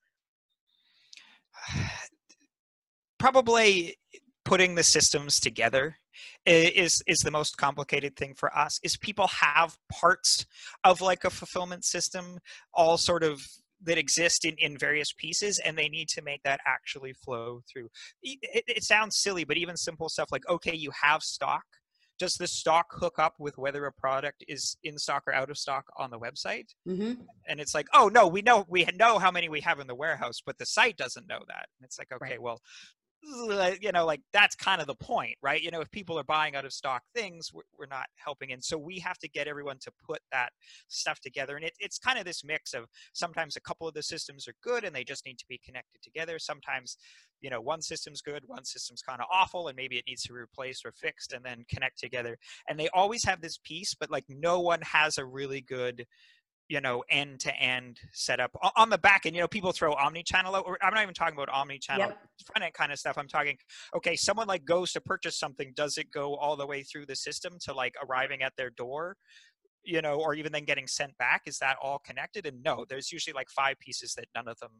Probably 3.19 3.98
putting 4.49 4.73
the 4.73 4.83
systems 4.83 5.39
together 5.39 5.95
is 6.43 7.03
is 7.05 7.19
the 7.19 7.29
most 7.29 7.55
complicated 7.57 8.15
thing 8.15 8.33
for 8.33 8.51
us 8.57 8.79
is 8.81 8.97
people 8.97 9.27
have 9.27 9.77
parts 9.91 10.47
of 10.83 11.01
like 11.01 11.23
a 11.23 11.29
fulfillment 11.29 11.85
system 11.85 12.39
all 12.73 12.97
sort 12.97 13.23
of 13.23 13.47
that 13.81 13.99
exist 13.99 14.45
in, 14.45 14.55
in 14.57 14.75
various 14.75 15.13
pieces 15.13 15.61
and 15.63 15.77
they 15.77 15.87
need 15.87 16.09
to 16.09 16.23
make 16.23 16.41
that 16.41 16.59
actually 16.65 17.13
flow 17.13 17.61
through 17.71 17.87
it, 18.23 18.63
it 18.67 18.83
sounds 18.83 19.17
silly 19.17 19.43
but 19.43 19.55
even 19.55 19.77
simple 19.77 20.09
stuff 20.09 20.29
like 20.31 20.49
okay 20.49 20.75
you 20.75 20.89
have 20.99 21.21
stock 21.21 21.63
does 22.17 22.33
the 22.33 22.47
stock 22.47 22.87
hook 22.91 23.17
up 23.17 23.35
with 23.39 23.57
whether 23.57 23.85
a 23.85 23.93
product 23.93 24.43
is 24.47 24.75
in 24.83 24.97
stock 24.97 25.23
or 25.27 25.33
out 25.33 25.49
of 25.49 25.57
stock 25.57 25.85
on 25.97 26.09
the 26.09 26.19
website 26.19 26.73
mm-hmm. 26.87 27.13
and 27.47 27.59
it's 27.59 27.75
like 27.75 27.87
oh 27.93 28.09
no 28.11 28.27
we 28.27 28.41
know 28.41 28.65
we 28.67 28.85
know 28.97 29.19
how 29.19 29.29
many 29.29 29.47
we 29.47 29.61
have 29.61 29.79
in 29.79 29.87
the 29.87 29.95
warehouse 29.95 30.41
but 30.43 30.57
the 30.57 30.65
site 30.65 30.97
doesn't 30.97 31.27
know 31.27 31.39
that 31.47 31.67
and 31.79 31.85
it's 31.85 31.99
like 31.99 32.11
okay 32.11 32.31
right. 32.31 32.41
well 32.41 32.59
you 33.21 33.91
know 33.91 34.05
like 34.05 34.21
that's 34.33 34.55
kind 34.55 34.81
of 34.81 34.87
the 34.87 34.95
point 34.95 35.35
right? 35.41 35.61
You 35.61 35.71
know 35.71 35.81
if 35.81 35.91
people 35.91 36.17
are 36.17 36.23
buying 36.23 36.55
out 36.55 36.65
of 36.65 36.73
stock 36.73 37.03
things 37.13 37.49
we're, 37.53 37.63
we're 37.77 37.85
not 37.85 38.05
helping 38.15 38.51
and 38.51 38.63
so 38.63 38.77
we 38.77 38.99
have 38.99 39.17
to 39.19 39.29
get 39.29 39.47
everyone 39.47 39.77
to 39.81 39.91
put 40.05 40.19
that 40.31 40.51
stuff 40.87 41.19
together. 41.19 41.55
And 41.55 41.65
it, 41.65 41.73
it's 41.79 41.97
kind 41.97 42.17
of 42.17 42.25
this 42.25 42.43
mix 42.43 42.73
of 42.73 42.85
sometimes 43.13 43.55
a 43.55 43.61
couple 43.61 43.87
of 43.87 43.93
the 43.93 44.03
systems 44.03 44.47
are 44.47 44.53
good 44.63 44.83
and 44.83 44.95
they 44.95 45.03
just 45.03 45.25
need 45.25 45.37
to 45.39 45.45
be 45.47 45.59
connected 45.63 46.01
together. 46.01 46.39
Sometimes 46.39 46.97
you 47.41 47.49
know 47.49 47.61
one 47.61 47.81
system's 47.81 48.21
good 48.21 48.43
one 48.47 48.65
system's 48.65 49.01
kind 49.01 49.21
of 49.21 49.27
awful 49.31 49.67
and 49.67 49.75
maybe 49.75 49.97
it 49.97 50.05
needs 50.07 50.23
to 50.23 50.33
be 50.33 50.39
replaced 50.39 50.85
or 50.85 50.91
fixed 50.91 51.33
and 51.33 51.43
then 51.43 51.65
connect 51.69 51.99
together. 51.99 52.37
And 52.67 52.79
they 52.79 52.89
always 52.93 53.23
have 53.25 53.41
this 53.41 53.57
piece 53.63 53.93
but 53.99 54.11
like 54.11 54.25
no 54.29 54.59
one 54.59 54.81
has 54.81 55.17
a 55.17 55.25
really 55.25 55.61
good 55.61 56.05
you 56.69 56.79
know 56.79 57.03
end 57.09 57.39
to 57.39 57.53
end 57.59 57.99
setup 58.13 58.55
on 58.77 58.89
the 58.89 58.97
back 58.97 59.25
end 59.25 59.35
you 59.35 59.41
know 59.41 59.47
people 59.47 59.71
throw 59.71 59.93
omni-channel 59.95 60.55
out, 60.55 60.63
or 60.65 60.77
i'm 60.81 60.93
not 60.93 61.03
even 61.03 61.13
talking 61.13 61.33
about 61.33 61.49
omni-channel 61.49 62.07
yep. 62.07 62.19
front 62.45 62.63
end 62.63 62.73
kind 62.73 62.91
of 62.91 62.99
stuff 62.99 63.17
i'm 63.17 63.27
talking 63.27 63.57
okay 63.95 64.15
someone 64.15 64.47
like 64.47 64.63
goes 64.63 64.93
to 64.93 65.01
purchase 65.01 65.37
something 65.37 65.73
does 65.75 65.97
it 65.97 66.09
go 66.11 66.35
all 66.35 66.55
the 66.55 66.65
way 66.65 66.83
through 66.83 67.05
the 67.05 67.15
system 67.15 67.57
to 67.59 67.73
like 67.73 67.95
arriving 68.07 68.43
at 68.43 68.55
their 68.55 68.69
door 68.69 69.17
you 69.83 70.01
know 70.01 70.15
or 70.15 70.33
even 70.33 70.51
then 70.51 70.65
getting 70.65 70.87
sent 70.87 71.17
back 71.17 71.43
is 71.45 71.57
that 71.59 71.77
all 71.81 71.99
connected 71.99 72.45
and 72.45 72.61
no 72.63 72.85
there's 72.89 73.11
usually 73.11 73.33
like 73.33 73.49
five 73.49 73.77
pieces 73.79 74.13
that 74.13 74.25
none 74.35 74.47
of 74.47 74.57
them 74.59 74.71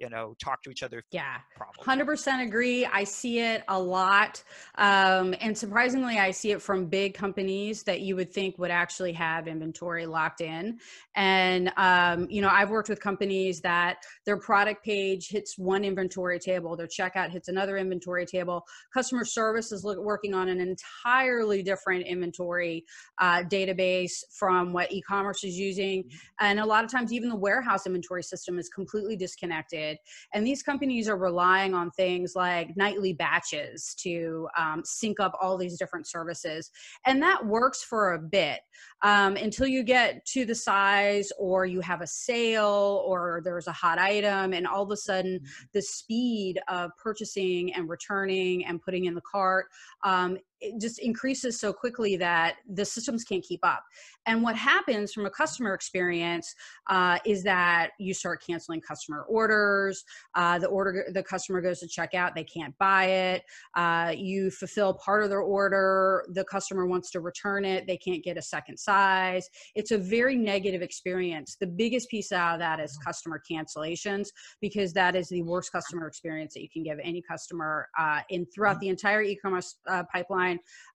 you 0.00 0.08
know 0.08 0.34
talk 0.42 0.62
to 0.62 0.70
each 0.70 0.82
other 0.82 1.02
yeah 1.10 1.36
probably. 1.56 2.04
100% 2.04 2.42
agree 2.42 2.86
i 2.86 3.04
see 3.04 3.40
it 3.40 3.62
a 3.68 3.78
lot 3.78 4.42
um, 4.76 5.34
and 5.40 5.56
surprisingly 5.56 6.18
i 6.18 6.30
see 6.30 6.52
it 6.52 6.62
from 6.62 6.86
big 6.86 7.14
companies 7.14 7.82
that 7.82 8.00
you 8.00 8.16
would 8.16 8.32
think 8.32 8.58
would 8.58 8.70
actually 8.70 9.12
have 9.12 9.46
inventory 9.46 10.06
locked 10.06 10.40
in 10.40 10.78
and 11.16 11.72
um, 11.76 12.26
you 12.30 12.40
know 12.40 12.48
i've 12.50 12.70
worked 12.70 12.88
with 12.88 13.00
companies 13.00 13.60
that 13.60 13.98
their 14.26 14.36
product 14.36 14.84
page 14.84 15.28
hits 15.28 15.58
one 15.58 15.84
inventory 15.84 16.38
table 16.38 16.76
their 16.76 16.88
checkout 16.88 17.30
hits 17.30 17.48
another 17.48 17.76
inventory 17.76 18.26
table 18.26 18.64
customer 18.92 19.24
service 19.24 19.72
is 19.72 19.84
look, 19.84 19.98
working 19.98 20.34
on 20.34 20.48
an 20.48 20.60
entirely 20.60 21.62
different 21.62 22.06
inventory 22.06 22.84
uh, 23.20 23.42
database 23.44 24.22
from 24.44 24.74
what 24.74 24.92
e-commerce 24.92 25.42
is 25.42 25.56
using 25.58 26.02
mm-hmm. 26.02 26.16
and 26.40 26.60
a 26.60 26.66
lot 26.66 26.84
of 26.84 26.90
times 26.90 27.14
even 27.14 27.30
the 27.30 27.34
warehouse 27.34 27.86
inventory 27.86 28.22
system 28.22 28.58
is 28.58 28.68
completely 28.68 29.16
disconnected. 29.16 29.96
And 30.34 30.46
these 30.46 30.62
companies 30.62 31.08
are 31.08 31.16
relying 31.16 31.72
on 31.72 31.90
things 31.92 32.34
like 32.36 32.76
nightly 32.76 33.14
batches 33.14 33.94
to 34.02 34.46
um, 34.58 34.82
sync 34.84 35.18
up 35.18 35.32
all 35.40 35.56
these 35.56 35.78
different 35.78 36.06
services. 36.06 36.70
And 37.06 37.22
that 37.22 37.46
works 37.46 37.82
for 37.82 38.12
a 38.12 38.18
bit 38.18 38.60
um, 39.00 39.36
until 39.36 39.66
you 39.66 39.82
get 39.82 40.26
to 40.34 40.44
the 40.44 40.54
size 40.54 41.32
or 41.38 41.64
you 41.64 41.80
have 41.80 42.02
a 42.02 42.06
sale 42.06 43.02
or 43.06 43.40
there's 43.44 43.66
a 43.66 43.72
hot 43.72 43.98
item. 43.98 44.52
And 44.52 44.66
all 44.66 44.82
of 44.82 44.90
a 44.90 44.96
sudden, 44.98 45.36
mm-hmm. 45.36 45.64
the 45.72 45.80
speed 45.80 46.60
of 46.68 46.90
purchasing 47.02 47.72
and 47.72 47.88
returning 47.88 48.66
and 48.66 48.78
putting 48.82 49.06
in 49.06 49.14
the 49.14 49.22
cart 49.22 49.68
um, 50.04 50.36
it 50.64 50.80
just 50.80 50.98
increases 50.98 51.60
so 51.60 51.72
quickly 51.72 52.16
that 52.16 52.56
the 52.68 52.84
systems 52.84 53.24
can't 53.24 53.44
keep 53.44 53.60
up. 53.62 53.84
And 54.26 54.42
what 54.42 54.56
happens 54.56 55.12
from 55.12 55.26
a 55.26 55.30
customer 55.30 55.74
experience 55.74 56.54
uh, 56.88 57.18
is 57.26 57.42
that 57.42 57.90
you 57.98 58.14
start 58.14 58.42
canceling 58.44 58.80
customer 58.80 59.22
orders. 59.28 60.04
Uh, 60.34 60.58
the 60.58 60.66
order, 60.66 61.04
the 61.12 61.22
customer 61.22 61.60
goes 61.60 61.80
to 61.80 61.86
check 61.86 62.14
out, 62.14 62.34
they 62.34 62.44
can't 62.44 62.76
buy 62.78 63.04
it. 63.04 63.42
Uh, 63.76 64.14
you 64.16 64.50
fulfill 64.50 64.94
part 64.94 65.22
of 65.22 65.30
their 65.30 65.40
order, 65.40 66.24
the 66.32 66.44
customer 66.44 66.86
wants 66.86 67.10
to 67.10 67.20
return 67.20 67.64
it, 67.64 67.86
they 67.86 67.98
can't 67.98 68.24
get 68.24 68.38
a 68.38 68.42
second 68.42 68.78
size. 68.78 69.48
It's 69.74 69.90
a 69.90 69.98
very 69.98 70.36
negative 70.36 70.80
experience. 70.80 71.56
The 71.60 71.66
biggest 71.66 72.08
piece 72.08 72.32
out 72.32 72.54
of 72.54 72.60
that 72.60 72.80
is 72.80 72.96
customer 73.04 73.42
cancellations 73.50 74.28
because 74.60 74.92
that 74.94 75.14
is 75.14 75.28
the 75.28 75.42
worst 75.42 75.70
customer 75.72 76.06
experience 76.06 76.54
that 76.54 76.62
you 76.62 76.70
can 76.70 76.82
give 76.82 76.98
any 77.02 77.22
customer 77.22 77.88
uh, 77.98 78.20
in 78.30 78.46
throughout 78.46 78.80
the 78.80 78.88
entire 78.88 79.22
e-commerce 79.22 79.76
uh, 79.88 80.02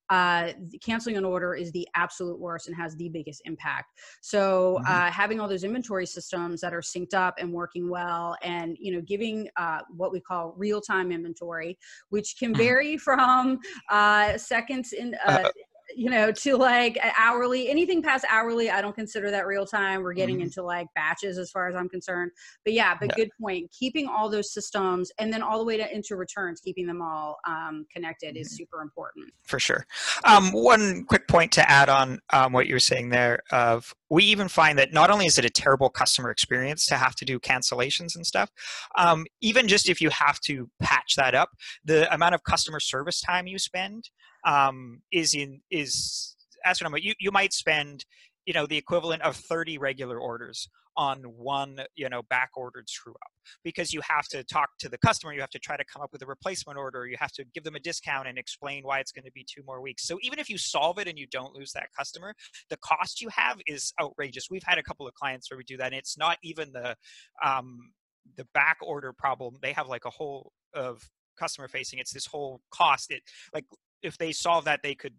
uh, 0.09 0.53
canceling 0.83 1.17
an 1.17 1.25
order 1.25 1.53
is 1.53 1.71
the 1.71 1.87
absolute 1.95 2.39
worst 2.39 2.67
and 2.67 2.75
has 2.75 2.95
the 2.95 3.09
biggest 3.09 3.41
impact. 3.45 3.87
So 4.21 4.79
mm-hmm. 4.79 4.91
uh, 4.91 5.11
having 5.11 5.39
all 5.39 5.47
those 5.47 5.63
inventory 5.63 6.05
systems 6.05 6.61
that 6.61 6.73
are 6.73 6.81
synced 6.81 7.13
up 7.13 7.35
and 7.37 7.51
working 7.53 7.89
well, 7.89 8.35
and 8.43 8.75
you 8.79 8.91
know, 8.93 9.01
giving 9.01 9.47
uh, 9.57 9.81
what 9.95 10.11
we 10.11 10.19
call 10.19 10.55
real-time 10.57 11.11
inventory, 11.11 11.77
which 12.09 12.35
can 12.39 12.53
mm-hmm. 12.53 12.61
vary 12.61 12.97
from 12.97 13.59
uh, 13.89 14.37
seconds 14.37 14.93
in 14.93 15.15
uh, 15.25 15.43
uh, 15.43 15.49
you 15.95 16.09
know, 16.09 16.31
to 16.31 16.57
like 16.57 16.97
hourly, 17.17 17.69
anything 17.69 18.01
past 18.01 18.25
hourly, 18.29 18.69
I 18.69 18.81
don't 18.81 18.95
consider 18.95 19.31
that 19.31 19.47
real 19.47 19.65
time. 19.65 20.03
We're 20.03 20.13
getting 20.13 20.37
mm-hmm. 20.37 20.45
into 20.45 20.63
like 20.63 20.87
batches 20.95 21.37
as 21.37 21.51
far 21.51 21.67
as 21.67 21.75
I'm 21.75 21.89
concerned. 21.89 22.31
But 22.63 22.73
yeah, 22.73 22.95
but 22.99 23.09
yeah. 23.09 23.23
good 23.23 23.29
point. 23.41 23.71
Keeping 23.71 24.07
all 24.07 24.29
those 24.29 24.53
systems 24.53 25.11
and 25.19 25.33
then 25.33 25.41
all 25.41 25.59
the 25.59 25.65
way 25.65 25.77
to 25.77 25.93
into 25.93 26.15
returns, 26.15 26.61
keeping 26.61 26.85
them 26.85 27.01
all 27.01 27.37
um, 27.47 27.85
connected 27.91 28.35
mm-hmm. 28.35 28.41
is 28.41 28.55
super 28.55 28.81
important. 28.81 29.31
For 29.43 29.59
sure. 29.59 29.85
Um, 30.23 30.51
one 30.51 31.05
quick 31.05 31.27
point 31.27 31.51
to 31.53 31.69
add 31.69 31.89
on 31.89 32.19
um, 32.31 32.53
what 32.53 32.67
you 32.67 32.75
were 32.75 32.79
saying 32.79 33.09
there 33.09 33.39
of 33.51 33.93
we 34.09 34.23
even 34.25 34.47
find 34.47 34.77
that 34.79 34.91
not 34.91 35.09
only 35.09 35.27
is 35.27 35.37
it 35.37 35.45
a 35.45 35.49
terrible 35.49 35.89
customer 35.89 36.31
experience 36.31 36.85
to 36.87 36.95
have 36.95 37.15
to 37.15 37.25
do 37.25 37.39
cancellations 37.39 38.15
and 38.15 38.25
stuff, 38.25 38.49
um, 38.97 39.25
even 39.41 39.67
just 39.67 39.87
if 39.87 40.01
you 40.01 40.09
have 40.09 40.39
to 40.41 40.69
patch 40.81 41.15
that 41.15 41.35
up, 41.35 41.49
the 41.85 42.11
amount 42.13 42.35
of 42.35 42.43
customer 42.43 42.79
service 42.79 43.21
time 43.21 43.47
you 43.47 43.59
spend 43.59 44.09
um, 44.45 45.01
is 45.11 45.33
in 45.33 45.61
is 45.71 46.35
astronomical. 46.65 47.05
You 47.05 47.13
you 47.19 47.31
might 47.31 47.53
spend 47.53 48.05
you 48.45 48.53
know 48.53 48.65
the 48.65 48.77
equivalent 48.77 49.21
of 49.21 49.35
30 49.35 49.77
regular 49.77 50.19
orders 50.19 50.69
on 50.97 51.19
one 51.23 51.79
you 51.95 52.09
know 52.09 52.21
back 52.23 52.49
ordered 52.55 52.89
screw 52.89 53.13
up 53.13 53.31
because 53.63 53.93
you 53.93 54.01
have 54.01 54.27
to 54.27 54.43
talk 54.43 54.69
to 54.79 54.89
the 54.89 54.97
customer 54.97 55.33
you 55.33 55.39
have 55.39 55.49
to 55.49 55.59
try 55.59 55.77
to 55.77 55.85
come 55.85 56.01
up 56.01 56.11
with 56.11 56.21
a 56.23 56.25
replacement 56.25 56.77
order 56.77 57.05
you 57.05 57.15
have 57.19 57.31
to 57.31 57.45
give 57.53 57.63
them 57.63 57.75
a 57.75 57.79
discount 57.79 58.27
and 58.27 58.37
explain 58.37 58.83
why 58.83 58.99
it's 58.99 59.11
going 59.11 59.23
to 59.23 59.31
be 59.31 59.45
two 59.47 59.61
more 59.65 59.81
weeks. 59.81 60.05
So 60.05 60.17
even 60.23 60.39
if 60.39 60.49
you 60.49 60.57
solve 60.57 60.97
it 60.97 61.07
and 61.07 61.17
you 61.17 61.27
don't 61.31 61.53
lose 61.53 61.71
that 61.73 61.87
customer 61.97 62.33
the 62.69 62.77
cost 62.77 63.21
you 63.21 63.29
have 63.29 63.59
is 63.67 63.93
outrageous. 64.01 64.47
We've 64.49 64.63
had 64.65 64.77
a 64.77 64.83
couple 64.83 65.07
of 65.07 65.13
clients 65.13 65.49
where 65.49 65.57
we 65.57 65.63
do 65.63 65.77
that 65.77 65.87
and 65.87 65.95
it's 65.95 66.17
not 66.17 66.37
even 66.43 66.71
the 66.71 66.95
um, 67.43 67.91
the 68.35 68.45
back 68.53 68.77
order 68.81 69.13
problem. 69.13 69.55
They 69.61 69.73
have 69.73 69.87
like 69.87 70.05
a 70.05 70.09
whole 70.09 70.51
of 70.73 71.01
customer 71.37 71.67
facing. 71.67 71.99
It's 71.99 72.13
this 72.13 72.25
whole 72.25 72.61
cost. 72.71 73.11
It 73.11 73.21
like 73.53 73.65
if 74.03 74.17
they 74.17 74.31
solve 74.31 74.65
that, 74.65 74.81
they 74.83 74.95
could 74.95 75.13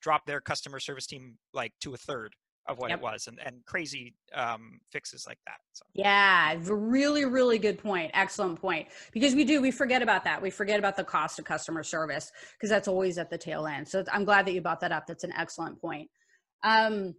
drop 0.00 0.26
their 0.26 0.40
customer 0.40 0.80
service 0.80 1.06
team 1.06 1.38
like 1.52 1.72
to 1.80 1.94
a 1.94 1.96
third 1.96 2.34
of 2.66 2.78
what 2.78 2.90
yep. 2.90 2.98
it 2.98 3.02
was 3.02 3.26
and, 3.26 3.38
and 3.44 3.64
crazy 3.66 4.14
um, 4.34 4.80
fixes 4.90 5.26
like 5.26 5.38
that 5.46 5.56
so. 5.72 5.84
yeah 5.94 6.54
really 6.62 7.24
really 7.24 7.58
good 7.58 7.78
point 7.78 8.10
excellent 8.14 8.60
point 8.60 8.88
because 9.12 9.34
we 9.34 9.44
do 9.44 9.60
we 9.60 9.70
forget 9.70 10.02
about 10.02 10.24
that 10.24 10.40
we 10.40 10.50
forget 10.50 10.78
about 10.78 10.96
the 10.96 11.04
cost 11.04 11.38
of 11.38 11.44
customer 11.44 11.82
service 11.82 12.32
because 12.52 12.70
that's 12.70 12.88
always 12.88 13.18
at 13.18 13.30
the 13.30 13.38
tail 13.38 13.66
end 13.66 13.86
so 13.86 14.02
i'm 14.12 14.24
glad 14.24 14.46
that 14.46 14.52
you 14.52 14.60
brought 14.60 14.80
that 14.80 14.92
up 14.92 15.06
that's 15.06 15.24
an 15.24 15.32
excellent 15.36 15.80
point 15.80 16.08
um, 16.62 16.92
mm-hmm. 16.92 17.10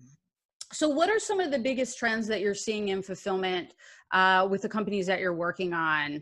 so 0.71 0.89
what 0.89 1.09
are 1.09 1.19
some 1.19 1.39
of 1.39 1.51
the 1.51 1.59
biggest 1.59 1.97
trends 1.97 2.27
that 2.27 2.41
you're 2.41 2.55
seeing 2.55 2.89
in 2.89 3.01
fulfillment 3.01 3.73
uh, 4.11 4.47
with 4.49 4.61
the 4.61 4.69
companies 4.69 5.05
that 5.07 5.19
you're 5.19 5.33
working 5.33 5.73
on 5.73 6.21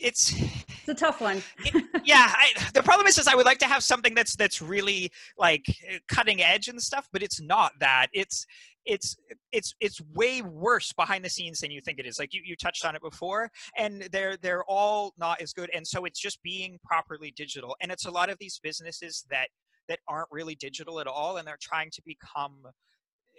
it's 0.00 0.32
it's 0.36 0.88
a 0.88 0.94
tough 0.94 1.20
one. 1.20 1.42
yeah, 2.04 2.32
I, 2.36 2.52
the 2.74 2.82
problem 2.82 3.06
is, 3.06 3.18
is 3.18 3.28
I 3.28 3.34
would 3.34 3.46
like 3.46 3.58
to 3.58 3.66
have 3.66 3.82
something 3.82 4.14
that's 4.14 4.36
that's 4.36 4.62
really 4.62 5.10
like 5.38 5.66
cutting 6.08 6.42
edge 6.42 6.68
and 6.68 6.80
stuff, 6.82 7.08
but 7.12 7.22
it's 7.22 7.40
not 7.40 7.72
that. 7.80 8.08
It's 8.12 8.46
it's 8.86 9.16
it's 9.52 9.74
it's 9.80 10.00
way 10.14 10.42
worse 10.42 10.92
behind 10.92 11.24
the 11.24 11.30
scenes 11.30 11.60
than 11.60 11.70
you 11.70 11.80
think 11.80 11.98
it 11.98 12.06
is. 12.06 12.18
Like 12.18 12.32
you, 12.32 12.42
you 12.44 12.56
touched 12.56 12.84
on 12.84 12.96
it 12.96 13.02
before, 13.02 13.50
and 13.76 14.08
they're 14.12 14.36
they're 14.36 14.64
all 14.64 15.12
not 15.18 15.40
as 15.40 15.52
good. 15.52 15.70
And 15.74 15.86
so 15.86 16.04
it's 16.04 16.20
just 16.20 16.42
being 16.42 16.78
properly 16.84 17.32
digital. 17.36 17.76
And 17.80 17.92
it's 17.92 18.06
a 18.06 18.10
lot 18.10 18.30
of 18.30 18.38
these 18.38 18.58
businesses 18.62 19.24
that 19.30 19.48
that 19.88 19.98
aren't 20.08 20.28
really 20.30 20.54
digital 20.54 21.00
at 21.00 21.06
all, 21.06 21.36
and 21.36 21.46
they're 21.46 21.58
trying 21.60 21.90
to 21.90 22.02
become 22.04 22.62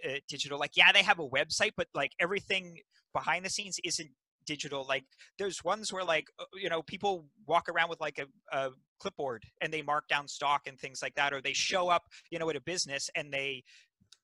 uh, 0.08 0.14
digital. 0.28 0.58
Like 0.58 0.76
yeah, 0.76 0.92
they 0.92 1.02
have 1.02 1.18
a 1.18 1.28
website, 1.28 1.72
but 1.76 1.88
like 1.94 2.12
everything 2.20 2.78
behind 3.12 3.44
the 3.44 3.50
scenes 3.50 3.78
isn't 3.84 4.10
digital 4.44 4.84
like 4.88 5.04
there's 5.38 5.62
ones 5.64 5.92
where 5.92 6.04
like 6.04 6.28
uh, 6.38 6.44
you 6.54 6.68
know 6.68 6.82
people 6.82 7.26
walk 7.46 7.68
around 7.68 7.88
with 7.88 8.00
like 8.00 8.18
a, 8.18 8.56
a 8.56 8.70
clipboard 9.00 9.44
and 9.60 9.72
they 9.72 9.82
mark 9.82 10.06
down 10.08 10.28
stock 10.28 10.62
and 10.66 10.78
things 10.78 11.00
like 11.02 11.14
that 11.14 11.32
or 11.32 11.40
they 11.40 11.52
show 11.52 11.88
up 11.88 12.04
you 12.30 12.38
know 12.38 12.48
at 12.48 12.56
a 12.56 12.60
business 12.60 13.10
and 13.16 13.32
they 13.32 13.62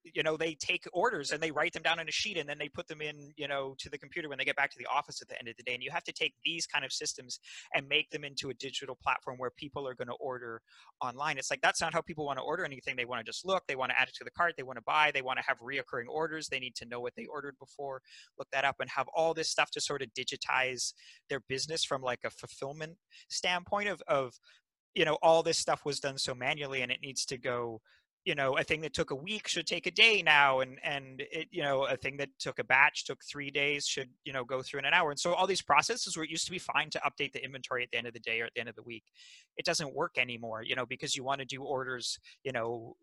you 0.05 0.23
know 0.23 0.37
they 0.37 0.55
take 0.55 0.85
orders 0.93 1.33
and 1.33 1.43
they 1.43 1.51
write 1.51 1.73
them 1.73 1.83
down 1.83 1.99
on 1.99 2.09
a 2.09 2.13
sheet 2.13 2.37
and 2.37 2.49
then 2.49 2.59
they 2.59 2.69
put 2.69 2.87
them 2.87 3.01
in 3.01 3.33
you 3.37 3.49
know 3.49 3.75
to 3.79 3.91
the 3.91 3.99
computer 3.99 4.29
when 4.29 4.39
they 4.39 4.45
get 4.45 4.57
back 4.57 4.71
to 4.71 4.79
the 4.79 4.87
office 4.87 5.21
at 5.21 5.29
the 5.29 5.39
end 5.39 5.49
of 5.49 5.57
the 5.57 5.63
day. 5.63 5.75
And 5.75 5.83
you 5.83 5.91
have 5.91 6.05
to 6.05 6.13
take 6.13 6.35
these 6.45 6.67
kind 6.67 6.85
of 6.85 6.93
systems 6.93 7.41
and 7.75 7.89
make 7.89 8.11
them 8.11 8.25
into 8.25 8.51
a 8.51 8.55
digital 8.55 8.97
platform 9.03 9.37
where 9.39 9.51
people 9.51 9.87
are 9.87 9.95
going 9.95 10.09
to 10.09 10.15
order 10.15 10.61
online. 11.01 11.39
It's 11.39 11.51
like 11.51 11.61
that's 11.61 11.81
not 11.81 11.93
how 11.93 12.01
people 12.01 12.27
want 12.27 12.39
to 12.39 12.45
order 12.45 12.65
anything. 12.65 12.97
They 12.97 13.05
want 13.05 13.25
to 13.25 13.29
just 13.29 13.47
look 13.47 13.65
they 13.67 13.77
want 13.77 13.91
to 13.91 13.99
add 13.99 14.09
it 14.09 14.15
to 14.15 14.25
the 14.25 14.31
cart 14.31 14.55
they 14.57 14.63
want 14.63 14.79
to 14.79 14.85
buy 14.87 15.11
they 15.13 15.23
want 15.23 15.39
to 15.39 15.45
have 15.47 15.59
reoccurring 15.59 16.09
orders 16.09 16.49
they 16.49 16.61
need 16.61 16.77
to 16.77 16.87
know 16.87 17.01
what 17.01 17.15
they 17.17 17.27
ordered 17.27 17.57
before. 17.59 18.01
Look 18.39 18.49
that 18.53 18.65
up 18.65 18.77
and 18.81 18.91
have 18.91 19.09
all 19.15 19.35
this 19.35 19.49
stuff 19.49 19.71
to 19.73 19.81
sort 19.81 20.03
of 20.03 20.09
digitize 20.15 20.93
their 21.29 21.41
business 21.49 21.85
from 21.85 22.03
like 22.03 22.21
a 22.25 22.31
fulfillment 22.31 22.97
standpoint 23.29 23.89
of 23.89 24.03
of 24.07 24.35
you 24.95 25.05
know 25.05 25.19
all 25.23 25.43
this 25.43 25.59
stuff 25.59 25.85
was 25.85 26.01
done 26.01 26.19
so 26.19 26.35
manually 26.35 26.83
and 26.83 26.91
it 26.91 27.01
needs 27.03 27.25
to 27.27 27.39
go 27.39 27.81
you 28.25 28.35
know 28.35 28.57
a 28.59 28.63
thing 28.63 28.81
that 28.83 28.93
took 28.93 29.11
a 29.11 29.15
week 29.15 29.49
should 29.49 29.67
take 29.67 29.87
a 29.87 29.91
day 29.91 30.23
now 30.23 30.61
and 30.61 30.79
and 30.83 31.23
it 31.33 31.49
you 31.51 31.63
know 31.63 31.85
a 31.85 31.97
thing 31.97 32.17
that 32.17 32.29
took 32.39 32.59
a 32.59 32.65
batch 32.65 33.05
took 33.05 33.23
three 33.25 33.51
days 33.51 33.87
should 33.87 34.09
you 34.25 34.33
know 34.33 34.45
go 34.45 34.63
through 34.63 34.81
in 34.81 34.85
an 34.85 34.95
hour. 34.95 35.11
And 35.11 35.19
so 35.19 35.35
all 35.35 35.47
these 35.47 35.63
processes 35.63 36.17
where 36.17 36.25
it 36.25 36.31
used 36.31 36.45
to 36.47 36.51
be 36.51 36.59
fine 36.59 36.91
to 36.91 37.01
update 37.01 37.33
the 37.33 37.45
inventory 37.45 37.83
at 37.83 37.91
the 37.91 37.99
end 37.99 38.07
of 38.07 38.13
the 38.13 38.21
day 38.21 38.41
or 38.41 38.45
at 38.45 38.53
the 38.55 38.61
end 38.61 38.69
of 38.69 38.77
the 38.77 38.83
week 38.83 39.05
it 39.57 39.65
doesn't 39.65 39.95
work 39.95 40.19
anymore 40.19 40.63
you 40.63 40.77
know 40.77 40.87
because 40.87 41.17
you 41.17 41.25
want 41.25 41.41
to 41.41 41.47
do 41.47 41.63
orders 41.63 42.19
you 42.45 42.53
know 42.53 42.97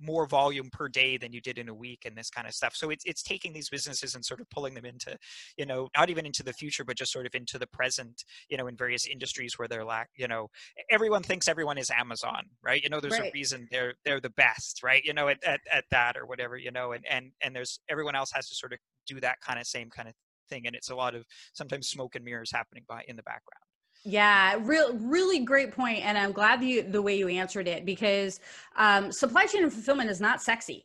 more 0.00 0.26
volume 0.26 0.68
per 0.70 0.88
day 0.88 1.16
than 1.16 1.32
you 1.32 1.40
did 1.40 1.58
in 1.58 1.68
a 1.68 1.74
week 1.74 2.04
and 2.04 2.16
this 2.16 2.30
kind 2.30 2.46
of 2.46 2.54
stuff. 2.54 2.74
So 2.74 2.90
it's 2.90 3.04
it's 3.04 3.22
taking 3.22 3.52
these 3.52 3.68
businesses 3.68 4.14
and 4.14 4.24
sort 4.24 4.40
of 4.40 4.48
pulling 4.50 4.74
them 4.74 4.84
into 4.84 5.16
you 5.56 5.66
know 5.66 5.88
not 5.96 6.10
even 6.10 6.26
into 6.26 6.42
the 6.42 6.52
future 6.52 6.84
but 6.84 6.96
just 6.96 7.12
sort 7.12 7.26
of 7.26 7.34
into 7.34 7.58
the 7.58 7.66
present 7.66 8.24
you 8.48 8.56
know 8.56 8.66
in 8.66 8.76
various 8.76 9.06
industries 9.06 9.58
where 9.58 9.68
they're 9.68 9.84
lack 9.84 10.08
you 10.16 10.28
know 10.28 10.48
everyone 10.90 11.22
thinks 11.22 11.48
everyone 11.48 11.78
is 11.78 11.90
amazon 11.90 12.44
right? 12.62 12.82
You 12.82 12.90
know 12.90 13.00
there's 13.00 13.18
right. 13.18 13.30
a 13.30 13.34
reason 13.34 13.68
they're 13.70 13.94
they're 14.04 14.20
the 14.20 14.30
best 14.30 14.82
right? 14.82 15.02
You 15.04 15.14
know 15.14 15.28
at, 15.28 15.42
at, 15.44 15.60
at 15.72 15.84
that 15.90 16.16
or 16.16 16.26
whatever 16.26 16.56
you 16.56 16.70
know 16.70 16.92
and 16.92 17.04
and 17.08 17.32
and 17.40 17.54
there's 17.54 17.80
everyone 17.88 18.14
else 18.14 18.30
has 18.32 18.48
to 18.48 18.54
sort 18.54 18.72
of 18.72 18.78
do 19.06 19.20
that 19.20 19.40
kind 19.40 19.58
of 19.58 19.66
same 19.66 19.90
kind 19.90 20.08
of 20.08 20.14
thing 20.48 20.66
and 20.66 20.76
it's 20.76 20.90
a 20.90 20.94
lot 20.94 21.14
of 21.14 21.24
sometimes 21.54 21.88
smoke 21.88 22.14
and 22.14 22.24
mirrors 22.24 22.52
happening 22.52 22.84
by 22.88 23.02
in 23.08 23.16
the 23.16 23.22
background 23.22 23.62
yeah, 24.04 24.56
real, 24.60 24.94
really 24.94 25.40
great 25.40 25.72
point, 25.72 26.04
and 26.04 26.16
I'm 26.16 26.32
glad 26.32 26.62
you 26.62 26.82
the 26.82 27.02
way 27.02 27.16
you 27.16 27.28
answered 27.28 27.66
it 27.66 27.84
because 27.84 28.40
um, 28.76 29.10
supply 29.10 29.46
chain 29.46 29.64
and 29.64 29.72
fulfillment 29.72 30.10
is 30.10 30.20
not 30.20 30.42
sexy. 30.42 30.84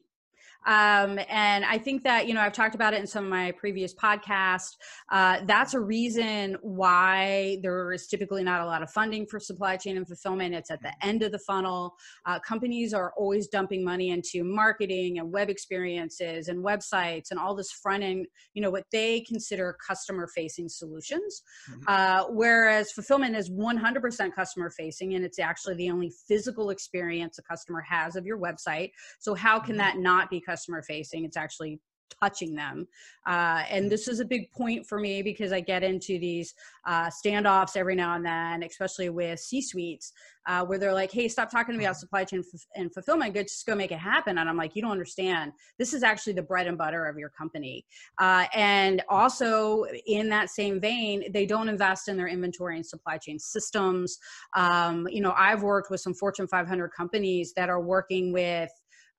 Um, 0.65 1.19
and 1.29 1.65
I 1.65 1.77
think 1.77 2.03
that, 2.03 2.27
you 2.27 2.33
know, 2.33 2.41
I've 2.41 2.53
talked 2.53 2.75
about 2.75 2.93
it 2.93 2.99
in 2.99 3.07
some 3.07 3.23
of 3.23 3.29
my 3.29 3.51
previous 3.51 3.93
podcasts. 3.93 4.75
Uh, 5.11 5.39
that's 5.45 5.73
a 5.73 5.79
reason 5.79 6.57
why 6.61 7.57
there 7.63 7.91
is 7.91 8.07
typically 8.07 8.43
not 8.43 8.61
a 8.61 8.65
lot 8.65 8.83
of 8.83 8.91
funding 8.91 9.25
for 9.25 9.39
supply 9.39 9.77
chain 9.77 9.97
and 9.97 10.07
fulfillment. 10.07 10.53
It's 10.53 10.71
at 10.71 10.81
the 10.81 10.93
end 11.01 11.23
of 11.23 11.31
the 11.31 11.39
funnel. 11.39 11.95
Uh, 12.25 12.39
companies 12.39 12.93
are 12.93 13.13
always 13.17 13.47
dumping 13.47 13.83
money 13.83 14.11
into 14.11 14.43
marketing 14.43 15.19
and 15.19 15.31
web 15.31 15.49
experiences 15.49 16.47
and 16.47 16.63
websites 16.63 17.31
and 17.31 17.39
all 17.39 17.55
this 17.55 17.71
front 17.71 18.03
end, 18.03 18.27
you 18.53 18.61
know, 18.61 18.69
what 18.69 18.85
they 18.91 19.21
consider 19.21 19.75
customer 19.85 20.27
facing 20.27 20.69
solutions. 20.69 21.41
Mm-hmm. 21.69 21.83
Uh, 21.87 22.25
whereas 22.29 22.91
fulfillment 22.91 23.35
is 23.35 23.49
100% 23.49 24.35
customer 24.35 24.69
facing 24.69 25.15
and 25.15 25.25
it's 25.25 25.39
actually 25.39 25.75
the 25.75 25.89
only 25.89 26.11
physical 26.27 26.69
experience 26.69 27.39
a 27.39 27.43
customer 27.43 27.81
has 27.81 28.15
of 28.15 28.25
your 28.25 28.37
website. 28.37 28.91
So, 29.19 29.33
how 29.33 29.59
can 29.59 29.73
mm-hmm. 29.73 29.79
that 29.79 29.97
not 29.97 30.29
be 30.29 30.39
customer 30.51 30.81
facing 30.81 31.25
it's 31.25 31.37
actually 31.37 31.79
touching 32.21 32.55
them. 32.55 32.87
Uh, 33.27 33.63
and 33.69 33.89
this 33.89 34.07
is 34.07 34.19
a 34.19 34.25
big 34.25 34.51
point 34.51 34.85
for 34.87 34.99
me 34.99 35.21
because 35.21 35.51
I 35.51 35.59
get 35.59 35.83
into 35.83 36.19
these 36.19 36.53
uh, 36.85 37.09
standoffs 37.09 37.77
every 37.77 37.95
now 37.95 38.15
and 38.15 38.25
then, 38.25 38.63
especially 38.63 39.09
with 39.09 39.39
C 39.39 39.61
suites, 39.61 40.11
uh, 40.47 40.65
where 40.65 40.79
they're 40.79 40.93
like, 40.93 41.11
hey, 41.11 41.27
stop 41.27 41.51
talking 41.51 41.73
to 41.73 41.77
me 41.77 41.85
about 41.85 41.97
supply 41.97 42.23
chain 42.23 42.43
f- 42.53 42.61
and 42.75 42.91
fulfillment. 42.93 43.33
Good, 43.33 43.47
just 43.47 43.65
go 43.65 43.75
make 43.75 43.91
it 43.91 43.99
happen. 43.99 44.39
And 44.39 44.49
I'm 44.49 44.57
like, 44.57 44.75
you 44.75 44.81
don't 44.81 44.91
understand. 44.91 45.51
This 45.77 45.93
is 45.93 46.01
actually 46.01 46.33
the 46.33 46.41
bread 46.41 46.67
and 46.67 46.77
butter 46.77 47.05
of 47.05 47.17
your 47.17 47.29
company. 47.29 47.85
Uh, 48.17 48.45
and 48.55 49.03
also, 49.07 49.85
in 50.07 50.29
that 50.29 50.49
same 50.49 50.79
vein, 50.79 51.31
they 51.31 51.45
don't 51.45 51.69
invest 51.69 52.07
in 52.07 52.17
their 52.17 52.27
inventory 52.27 52.75
and 52.75 52.85
supply 52.85 53.17
chain 53.17 53.37
systems. 53.37 54.17
Um, 54.55 55.07
you 55.09 55.21
know, 55.21 55.33
I've 55.37 55.61
worked 55.61 55.91
with 55.91 56.01
some 56.01 56.15
Fortune 56.15 56.47
500 56.47 56.89
companies 56.89 57.53
that 57.55 57.69
are 57.69 57.81
working 57.81 58.33
with 58.33 58.71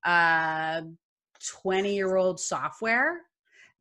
uh, 0.04 0.82
20 1.48 1.94
year 1.94 2.16
old 2.16 2.40
software 2.40 3.22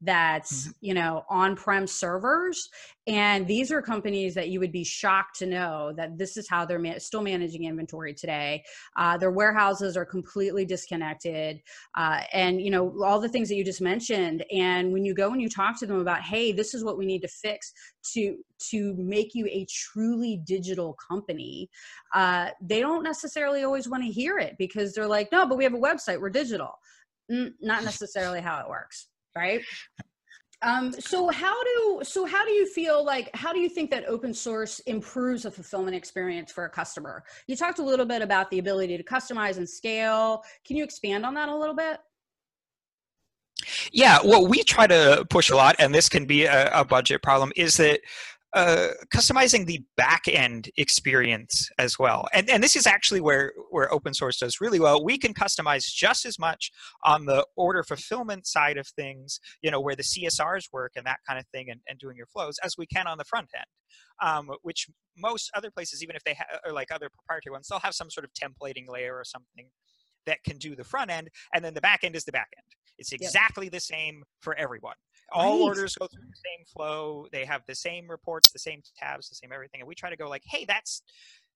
that's 0.02 0.64
mm-hmm. 0.64 0.72
you 0.82 0.94
know 0.94 1.24
on-prem 1.30 1.86
servers 1.86 2.70
and 3.08 3.48
these 3.48 3.72
are 3.72 3.82
companies 3.82 4.34
that 4.34 4.50
you 4.50 4.60
would 4.60 4.72
be 4.72 4.84
shocked 4.84 5.38
to 5.38 5.46
know 5.46 5.94
that 5.96 6.18
this 6.18 6.38
is 6.38 6.50
how 6.50 6.66
they're 6.66 6.80
ma- 6.80 6.98
still 6.98 7.22
managing 7.22 7.66
inventory 7.66 8.14
today 8.14 8.64
uh, 8.98 9.18
their 9.18 9.32
warehouses 9.32 9.96
are 9.96 10.06
completely 10.06 10.66
disconnected 10.66 11.62
uh, 11.96 12.22
and 12.34 12.62
you 12.62 12.72
know 12.72 12.96
all 13.04 13.20
the 13.20 13.30
things 13.30 13.48
that 13.48 13.56
you 13.56 13.64
just 13.64 13.82
mentioned 13.82 14.44
and 14.52 14.92
when 14.92 15.06
you 15.06 15.14
go 15.14 15.32
and 15.32 15.42
you 15.42 15.50
talk 15.50 15.80
to 15.80 15.86
them 15.86 16.00
about 16.00 16.22
hey 16.22 16.52
this 16.52 16.74
is 16.74 16.84
what 16.84 16.98
we 16.98 17.06
need 17.06 17.22
to 17.22 17.28
fix 17.28 17.72
to 18.04 18.38
to 18.58 18.96
make 18.96 19.34
you 19.36 19.46
a 19.48 19.66
truly 19.70 20.42
digital 20.46 20.96
company 20.96 21.70
uh, 22.16 22.50
they 22.60 22.80
don't 22.80 23.04
necessarily 23.04 23.64
always 23.64 23.88
want 23.88 24.04
to 24.04 24.10
hear 24.10 24.40
it 24.40 24.56
because 24.58 24.94
they're 24.94 25.08
like 25.08 25.32
no 25.32 25.46
but 25.46 25.58
we 25.58 25.64
have 25.64 25.76
a 25.76 25.78
website 25.78 26.20
we're 26.20 26.30
digital 26.30 26.72
not 27.62 27.84
necessarily 27.84 28.42
how 28.42 28.60
it 28.60 28.70
works 28.70 29.08
right? 29.36 29.62
Um, 30.64 30.92
so 30.92 31.28
how 31.30 31.64
do 31.64 32.02
so 32.04 32.24
how 32.24 32.46
do 32.46 32.52
you 32.52 32.68
feel 32.68 33.04
like 33.04 33.36
how 33.36 33.52
do 33.52 33.58
you 33.58 33.68
think 33.68 33.90
that 33.90 34.06
open 34.06 34.32
source 34.32 34.78
improves 34.82 35.46
a 35.46 35.50
fulfillment 35.50 35.96
experience 35.96 36.52
for 36.52 36.66
a 36.66 36.70
customer? 36.70 37.24
You 37.48 37.56
talked 37.56 37.80
a 37.80 37.84
little 37.84 38.06
bit 38.06 38.22
about 38.22 38.52
the 38.52 38.60
ability 38.60 38.96
to 38.96 39.04
customize 39.04 39.58
and 39.58 39.68
scale. 39.68 40.44
Can 40.64 40.78
you 40.78 40.84
expand 40.84 41.26
on 41.26 41.34
that 41.34 41.50
a 41.50 41.56
little 41.56 41.74
bit? 41.74 41.98
Yeah 43.92 44.20
what 44.22 44.50
we 44.50 44.62
try 44.62 44.86
to 44.86 45.26
push 45.32 45.50
a 45.50 45.56
lot 45.56 45.76
and 45.80 45.96
this 45.96 46.08
can 46.08 46.28
be 46.28 46.46
a, 46.46 46.70
a 46.80 46.86
budget 46.86 47.24
problem 47.24 47.52
is 47.56 47.78
that 47.78 48.02
uh, 48.54 48.90
customizing 49.14 49.66
the 49.66 49.82
back 49.96 50.24
end 50.28 50.70
experience 50.78 51.70
as 51.78 51.98
well. 51.98 52.28
And, 52.34 52.50
and 52.50 52.62
this 52.62 52.76
is 52.76 52.86
actually 52.86 53.22
where, 53.22 53.54
where 53.70 53.92
open 53.94 54.14
source 54.14 54.40
does 54.40 54.60
really 54.60 54.80
well. 54.80 55.04
We 55.04 55.18
can 55.18 55.34
customize 55.34 55.86
just 55.86 56.26
as 56.26 56.38
much 56.38 56.72
on 57.06 57.26
the 57.26 57.46
order 57.56 57.84
fulfillment 57.84 58.46
side 58.46 58.78
of 58.78 58.88
things, 58.88 59.40
you 59.62 59.72
know, 59.72 59.80
where 59.80 59.96
the 59.96 60.04
CSRs 60.04 60.66
work 60.74 60.94
and 60.96 61.06
that 61.06 61.20
kind 61.28 61.40
of 61.40 61.46
thing 61.48 61.70
and, 61.70 61.80
and 61.88 61.98
doing 61.98 62.18
your 62.18 62.28
flows 62.28 62.58
as 62.64 62.76
we 62.78 62.86
can 62.86 63.08
on 63.08 63.18
the 63.18 63.26
front 63.26 63.50
end. 63.56 63.66
Um, 64.22 64.52
which 64.62 64.88
most 65.18 65.50
other 65.56 65.72
places, 65.72 66.04
even 66.04 66.16
if 66.16 66.24
they 66.24 66.36
ha- 66.36 66.72
like 66.72 66.92
other 66.92 67.10
proprietary 67.10 67.52
ones, 67.52 67.68
they'll 67.68 67.80
have 67.80 67.96
some 67.96 68.12
sort 68.12 68.24
of 68.24 68.32
templating 68.34 68.88
layer 68.88 69.16
or 69.16 69.24
something 69.24 69.68
that 70.26 70.44
can 70.44 70.58
do 70.58 70.76
the 70.76 70.84
front 70.84 71.12
end, 71.12 71.30
and 71.54 71.64
then 71.64 71.74
the 71.74 71.82
back 71.82 72.04
end 72.04 72.16
is 72.16 72.26
the 72.26 72.32
back 72.32 72.50
end. 72.58 72.66
It's 72.98 73.14
exactly 73.14 73.66
yep. 73.66 73.74
the 73.74 73.80
same 73.80 74.24
for 74.42 74.56
everyone. 74.56 74.96
All 75.32 75.58
right. 75.58 75.64
orders 75.64 75.96
go 75.96 76.08
through 76.08 76.28
the 76.30 76.36
same 76.36 76.66
flow. 76.66 77.28
They 77.32 77.46
have 77.46 77.62
the 77.68 77.76
same 77.76 78.10
reports 78.10 78.52
the 78.52 78.60
same 78.60 78.82
tabs 78.98 79.30
the 79.30 79.36
same 79.36 79.52
everything 79.54 79.82
and 79.82 79.88
we 79.88 79.96
try 79.96 80.10
to 80.10 80.18
go 80.18 80.30
like 80.30 80.44
hey 80.46 80.66
that's 80.66 81.02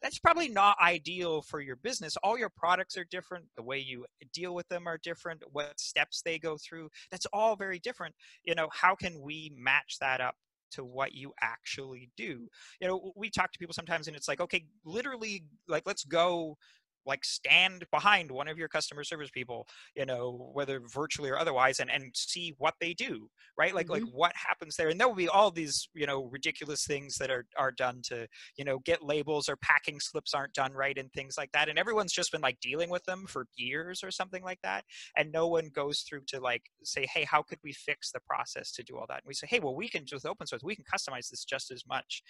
that's 0.02 0.20
probably 0.20 0.50
not 0.50 0.78
ideal 0.82 1.42
for 1.42 1.62
your 1.62 1.78
business. 1.78 2.18
All 2.18 2.38
your 2.38 2.50
products 2.50 2.98
are 2.98 3.06
different. 3.06 3.46
The 3.56 3.64
way 3.64 3.80
you 3.80 4.06
deal 4.34 4.54
with 4.54 4.68
them 4.68 4.88
are 4.88 5.00
different. 5.02 5.42
What 5.52 5.80
steps 5.80 6.22
they 6.22 6.38
go 6.38 6.58
through 6.58 6.90
that's 7.12 7.26
all 7.28 7.56
very 7.56 7.80
different. 7.80 8.16
You 8.44 8.56
know 8.56 8.70
how 8.72 8.96
can 8.96 9.20
we 9.22 9.52
match 9.58 9.98
that 10.00 10.22
up 10.22 10.36
to 10.72 10.84
what 10.84 11.14
you 11.14 11.34
actually 11.42 12.10
do? 12.18 12.48
You 12.80 12.88
know 12.88 13.12
we 13.16 13.30
talk 13.30 13.52
to 13.52 13.60
people 13.60 13.74
sometimes 13.74 14.08
and 14.08 14.16
it's 14.16 14.28
like 14.28 14.42
okay 14.42 14.66
literally 14.86 15.46
like 15.68 15.84
let's 15.86 16.06
go 16.06 16.58
like 17.06 17.24
stand 17.24 17.86
behind 17.92 18.32
one 18.32 18.48
of 18.48 18.58
your 18.58 18.68
customer 18.68 19.04
service 19.04 19.30
people 19.30 19.68
you 19.96 20.06
know 20.06 20.50
whether 20.54 20.82
virtually 20.94 21.30
or 21.30 21.38
otherwise 21.38 21.80
and 21.80 21.90
and 21.90 22.12
see 22.16 22.54
what 22.58 22.74
they 22.80 22.94
do 22.94 23.30
right? 23.58 23.74
Like 23.74 23.88
mm-hmm. 23.88 24.06
like 24.06 24.14
what 24.14 24.34
happens 24.36 24.76
there? 24.76 24.90
And 24.90 25.00
there 25.00 25.08
will 25.08 25.16
be 25.16 25.30
all 25.30 25.52
these 25.52 25.90
you 25.94 26.06
know 26.06 26.26
ridiculous 26.26 26.86
things 26.86 27.16
that 27.18 27.30
are 27.30 27.46
are 27.58 27.72
done 27.72 28.02
to 28.06 28.28
you 28.58 28.66
know 28.66 28.80
get 28.80 29.04
labels 29.04 29.50
or 29.50 29.56
packing 29.58 30.00
slips 30.00 30.34
aren't 30.34 30.54
done 30.54 30.74
right 30.74 30.98
and 30.98 31.12
things 31.14 31.36
like 31.38 31.52
that 31.54 31.70
and 31.70 31.80
everyone's 31.80 32.14
just 32.14 32.32
been 32.32 32.42
like 32.42 32.60
dealing 32.60 32.90
with 32.90 33.04
them 33.06 33.26
for 33.28 33.48
years 33.56 34.04
or 34.04 34.12
something 34.12 34.44
like 34.44 34.60
that 34.64 34.84
and 35.18 35.32
no 35.32 35.48
one 35.48 35.70
goes 35.74 36.02
through 36.02 36.22
to 36.28 36.40
like 36.40 36.64
say 36.84 37.08
hey 37.14 37.24
how 37.24 37.42
could 37.42 37.60
we 37.64 37.74
fix 37.74 38.12
the 38.12 38.20
process 38.28 38.72
to 38.72 38.84
do 38.84 38.98
all 38.98 39.06
that? 39.08 39.18
And 39.18 39.28
we 39.28 39.34
say 39.34 39.48
hey 39.50 39.60
well 39.60 39.76
we 39.76 39.90
can 39.90 40.06
just 40.06 40.26
open 40.26 40.48
source 40.48 40.64
we 40.64 40.76
can 40.76 40.86
customize 40.86 41.30
this 41.30 41.46
just 41.46 41.72
as 41.72 41.84
much 41.88 42.24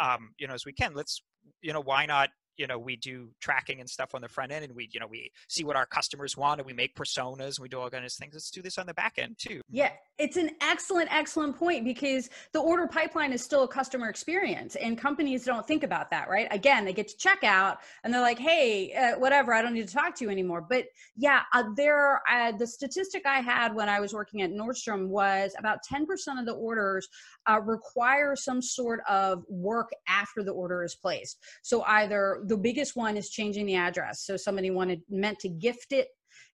um, 0.00 0.30
you 0.38 0.46
know 0.46 0.54
as 0.54 0.66
we 0.66 0.72
can. 0.72 0.94
Let's 0.94 1.22
you 1.60 1.72
know 1.72 1.82
why 1.82 2.06
not 2.06 2.30
you 2.56 2.66
know 2.66 2.78
we 2.78 2.96
do 2.96 3.28
tracking 3.40 3.80
and 3.80 3.88
stuff 3.88 4.14
on 4.14 4.20
the 4.20 4.28
front 4.28 4.52
end 4.52 4.64
and 4.64 4.74
we 4.74 4.88
you 4.92 5.00
know 5.00 5.06
we 5.06 5.30
see 5.48 5.64
what 5.64 5.76
our 5.76 5.86
customers 5.86 6.36
want 6.36 6.60
and 6.60 6.66
we 6.66 6.72
make 6.72 6.94
personas 6.94 7.58
and 7.58 7.62
we 7.62 7.68
do 7.68 7.78
all 7.78 7.90
kinds 7.90 8.14
of 8.14 8.18
things. 8.18 8.34
Let's 8.34 8.50
do 8.50 8.62
this 8.62 8.78
on 8.78 8.86
the 8.86 8.94
back 8.94 9.14
end 9.18 9.36
too. 9.38 9.60
Yeah 9.70 9.90
it's 10.18 10.36
an 10.36 10.50
excellent 10.60 11.12
excellent 11.12 11.56
point 11.56 11.84
because 11.84 12.30
the 12.52 12.60
order 12.60 12.86
pipeline 12.86 13.32
is 13.32 13.42
still 13.42 13.64
a 13.64 13.68
customer 13.68 14.08
experience 14.08 14.76
and 14.76 14.96
companies 14.98 15.44
don't 15.44 15.66
think 15.66 15.82
about 15.82 16.10
that 16.10 16.28
right? 16.28 16.48
Again 16.50 16.84
they 16.84 16.92
get 16.92 17.08
to 17.08 17.16
check 17.16 17.42
out 17.44 17.78
and 18.04 18.12
they're 18.12 18.20
like 18.20 18.38
hey 18.38 18.92
uh, 18.92 19.18
whatever 19.18 19.52
i 19.52 19.62
don't 19.62 19.74
need 19.74 19.88
to 19.88 19.94
talk 19.94 20.14
to 20.16 20.24
you 20.24 20.30
anymore. 20.30 20.64
But 20.68 20.86
yeah 21.16 21.40
uh, 21.52 21.64
there 21.76 22.22
uh, 22.30 22.52
the 22.52 22.66
statistic 22.66 23.22
i 23.26 23.40
had 23.40 23.74
when 23.74 23.88
i 23.88 24.00
was 24.00 24.12
working 24.12 24.42
at 24.42 24.50
nordstrom 24.50 25.08
was 25.08 25.54
about 25.58 25.78
10% 25.90 26.06
of 26.38 26.46
the 26.46 26.52
orders 26.52 27.08
uh, 27.48 27.60
require 27.60 28.36
some 28.36 28.62
sort 28.62 29.00
of 29.08 29.44
work 29.48 29.90
after 30.08 30.42
the 30.42 30.52
order 30.52 30.84
is 30.84 30.94
placed. 30.94 31.38
So 31.62 31.82
either 31.82 32.41
the 32.46 32.56
biggest 32.56 32.96
one 32.96 33.16
is 33.16 33.30
changing 33.30 33.66
the 33.66 33.76
address. 33.76 34.24
So 34.26 34.36
somebody 34.36 34.70
wanted 34.70 35.02
meant 35.08 35.38
to 35.40 35.48
gift 35.48 35.92
it 35.92 36.08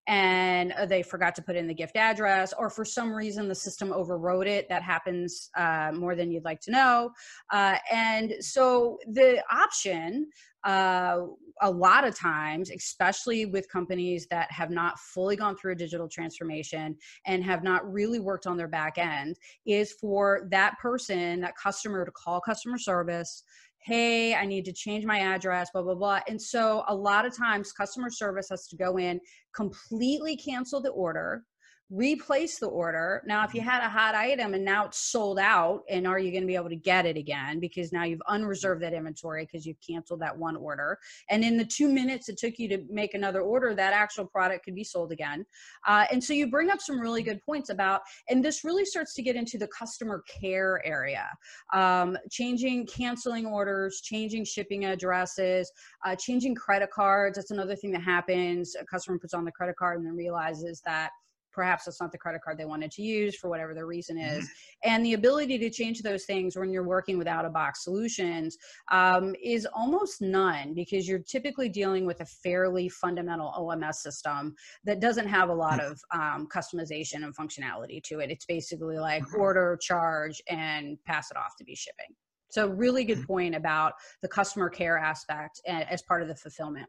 and 0.09 0.73
uh, 0.73 0.87
they 0.87 1.03
forgot 1.03 1.35
to 1.35 1.43
put 1.43 1.55
in 1.55 1.69
the 1.69 1.75
gift 1.75 1.95
address, 1.97 2.55
or 2.59 2.71
for 2.71 2.85
some 2.85 3.13
reason 3.13 3.47
the 3.47 3.55
system 3.55 3.93
overrode 3.93 4.47
it. 4.47 4.67
That 4.71 4.83
happens 4.83 5.51
uh, 5.55 5.93
more 5.95 6.15
than 6.15 6.33
you'd 6.33 6.47
like 6.47 6.61
to 6.63 6.71
know. 6.71 7.11
Uh, 7.53 7.77
and 7.93 8.35
so 8.41 8.99
the 9.07 9.45
option, 9.53 10.31
uh, 10.65 11.19
a 11.61 11.71
lot 11.71 12.07
of 12.07 12.17
times, 12.17 12.71
especially 12.71 13.45
with 13.45 13.69
companies 13.69 14.27
that 14.31 14.51
have 14.51 14.71
not 14.71 14.99
fully 14.99 15.37
gone 15.37 15.57
through 15.57 15.73
a 15.73 15.77
digital 15.77 16.09
transformation 16.09 16.97
and 17.27 17.45
have 17.45 17.63
not 17.63 17.91
really 17.91 18.19
worked 18.19 18.47
on 18.47 18.57
their 18.57 18.69
back 18.69 18.97
end, 18.97 19.37
is 19.67 19.93
for 19.93 20.49
that 20.51 20.79
person, 20.81 21.41
that 21.41 21.55
customer, 21.57 22.07
to 22.07 22.11
call 22.13 22.41
customer 22.41 22.79
service 22.79 23.45
hey, 23.85 24.35
I 24.35 24.45
need 24.45 24.65
to 24.67 24.73
change 24.73 25.05
my 25.05 25.21
address, 25.21 25.71
blah, 25.73 25.83
blah, 25.83 25.95
blah. 25.95 26.21
And 26.29 26.41
so 26.41 26.85
a 26.89 26.95
lot 26.95 27.25
of 27.25 27.37
times 27.37 27.73
customer 27.73 28.11
service 28.11 28.49
has 28.51 28.67
to 28.69 28.77
go 28.77 28.99
in, 28.99 29.21
completely 29.55 30.37
cancel 30.37 30.81
the 30.81 30.91
order, 30.91 31.45
replace 31.91 32.59
the 32.59 32.67
order. 32.67 33.23
Now, 33.27 33.45
if 33.45 33.55
you 33.55 33.63
had 33.63 33.83
a 33.83 33.89
hot 33.89 34.15
item 34.15 34.53
and 34.53 34.63
now 34.65 34.85
it's 34.87 34.99
sold 34.99 35.39
out, 35.39 35.85
and 35.89 36.07
are 36.07 36.19
you 36.19 36.31
going 36.31 36.43
to 36.43 36.47
be 36.47 36.55
able 36.55 36.69
to 36.69 36.77
get 36.77 37.07
it 37.07 37.17
again? 37.17 37.61
Because 37.61 37.93
now 37.93 38.05
you've 38.05 38.21
unreserved 38.29 38.83
that 38.83 38.93
inventory 38.93 39.47
because 39.47 39.65
you've 39.65 39.81
canceled 39.81 40.21
that 40.21 40.37
one 40.37 40.57
order. 40.57 40.99
And 41.31 41.43
in 41.43 41.57
the 41.57 41.65
two 41.65 41.89
minutes 41.89 42.29
it 42.29 42.37
took 42.37 42.59
you 42.59 42.69
to 42.69 42.85
make 42.91 43.15
another 43.15 43.41
order, 43.41 43.75
that 43.75 43.95
actual 43.95 44.27
product 44.27 44.65
could 44.65 44.75
be 44.75 44.85
sold 44.85 45.13
again. 45.13 45.47
Uh, 45.87 46.05
and 46.13 46.23
so 46.23 46.35
you 46.35 46.51
bring 46.51 46.71
up 46.71 46.81
some 46.81 47.01
really 47.01 47.23
good 47.23 47.41
points 47.43 47.71
about, 47.71 48.03
and 48.29 48.45
this 48.45 48.65
really 48.65 48.85
starts 48.85 49.15
to 49.15 49.23
get 49.23 49.35
into 49.35 49.57
the 49.57 49.69
customer 49.69 50.23
care 50.29 50.85
area, 50.85 51.27
um, 51.73 52.19
changing, 52.31 52.87
canceling 52.87 53.47
orders, 53.47 54.03
changing 54.03 54.45
shipping 54.45 54.85
addresses, 54.85 55.73
uh, 56.05 56.15
changing 56.15 56.55
credit 56.55 56.91
cards. 56.91 57.37
That's 57.37 57.51
another 57.51 57.77
thing 57.77 57.93
that 57.93 58.03
happens. 58.03 58.77
A 58.79 58.85
customer 58.85 59.19
puts 59.19 59.33
on 59.33 59.47
the 59.47 59.53
credit 59.53 59.77
card 59.77 59.99
and 59.99 60.07
then 60.07 60.17
realizes 60.17 60.83
that 60.85 61.11
perhaps 61.59 61.87
that's 61.87 62.01
not 62.01 62.13
the 62.13 62.19
credit 62.19 62.41
card 62.41 62.57
they 62.57 62.65
wanted 62.65 62.89
to 62.89 63.03
use 63.03 63.35
for 63.35 63.51
whatever 63.51 63.75
the 63.75 63.85
reason 63.85 64.17
is 64.17 64.45
mm-hmm. 64.45 64.91
and 64.93 65.05
the 65.05 65.15
ability 65.15 65.59
to 65.59 65.69
change 65.69 66.03
those 66.03 66.25
things 66.25 66.55
when 66.55 66.71
you're 66.71 66.87
working 66.87 67.19
with 67.19 67.27
out 67.27 67.45
of 67.45 67.53
box 67.53 67.83
solutions 67.83 68.57
um, 68.93 69.35
is 69.43 69.67
almost 69.75 70.23
none 70.23 70.73
because 70.73 71.09
you're 71.09 71.19
typically 71.19 71.69
dealing 71.69 72.07
with 72.07 72.21
a 72.21 72.25
fairly 72.25 72.89
fundamental 72.89 73.53
oms 73.59 73.97
system 73.97 74.55
that 74.85 75.01
doesn't 75.01 75.27
have 75.27 75.49
a 75.49 75.53
lot 75.53 75.81
mm. 75.81 75.91
of 75.91 76.01
um, 76.15 76.47
customization 76.47 77.25
and 77.25 77.37
functionality 77.37 78.01
to 78.01 78.21
it 78.21 78.31
it's 78.31 78.47
basically 78.47 78.97
like 78.97 79.25
mm-hmm. 79.25 79.41
order 79.41 79.77
charge 79.83 80.41
and 80.49 80.97
pass 81.07 81.33
it 81.33 81.37
off 81.37 81.57
to 81.59 81.65
be 81.65 81.75
shipping 81.75 82.15
so 82.51 82.69
really 82.69 83.03
good 83.03 83.27
point 83.27 83.57
about 83.57 83.95
the 84.23 84.29
customer 84.29 84.69
care 84.69 84.97
aspect 84.97 85.61
eh, 85.67 85.85
as 85.91 86.03
part 86.03 86.23
of 86.23 86.29
the 86.29 86.37
fulfillment 86.37 86.87